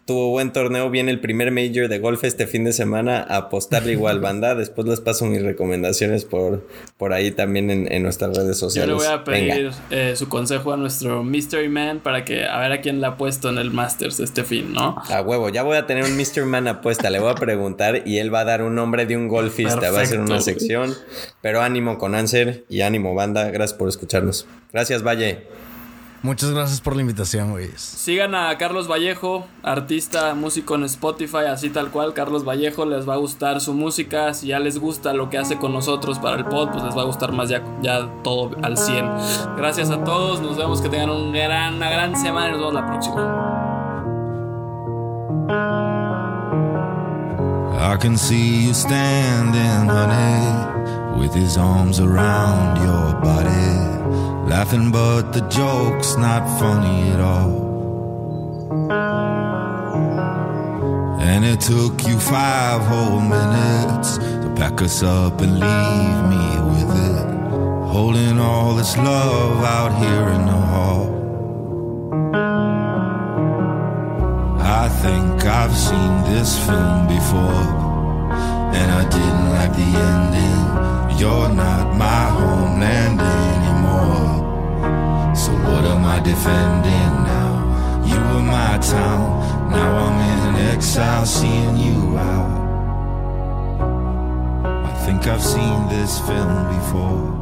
[0.06, 3.94] tuvo buen torneo, viene el primer Major de golf este fin de semana, a apostarle
[3.94, 4.56] igual banda.
[4.56, 8.90] Después les paso mis recomendaciones por, por ahí también en, nuestras redes sociales.
[8.90, 12.60] Yo le voy a pedir eh, su consejo a nuestro Mystery Man para que a
[12.60, 14.96] ver a quién le ha puesto en el Masters este fin, ¿no?
[15.10, 18.18] A huevo, ya voy a tener un Mystery Man apuesta, le voy a preguntar y
[18.18, 20.96] él va a dar un nombre de un golfista, va a ser una sección.
[21.42, 24.48] Pero ánimo con Answer y ánimo banda, gracias por escucharnos.
[24.72, 25.48] Gracias Valle.
[26.22, 27.70] Muchas gracias por la invitación, güey.
[27.78, 32.14] Sigan a Carlos Vallejo, artista, músico en Spotify, así tal cual.
[32.14, 34.34] Carlos Vallejo, les va a gustar su música.
[34.34, 37.04] Si ya les gusta lo que hace con nosotros para el pod, pues les va
[37.04, 39.06] a gustar más ya, ya todo al 100.
[39.56, 42.74] Gracias a todos, nos vemos que tengan un gran, una gran semana y nos vemos
[42.74, 43.56] la próxima.
[47.82, 50.79] I can see you standing, honey,
[51.20, 54.50] with his arms around your body.
[54.50, 57.70] Laughing, but the joke's not funny at all.
[61.20, 66.92] And it took you five whole minutes to pack us up and leave me with
[67.10, 67.28] it.
[67.94, 71.06] Holding all this love out here in the hall.
[74.62, 77.68] I think I've seen this film before,
[78.80, 80.99] and I didn't like the ending.
[81.18, 84.46] You're not my homeland anymore.
[85.36, 87.54] So what am I defending now?
[88.06, 92.60] You were my town, now I'm in exile, seeing you out.
[94.86, 97.39] I think I've seen this film before.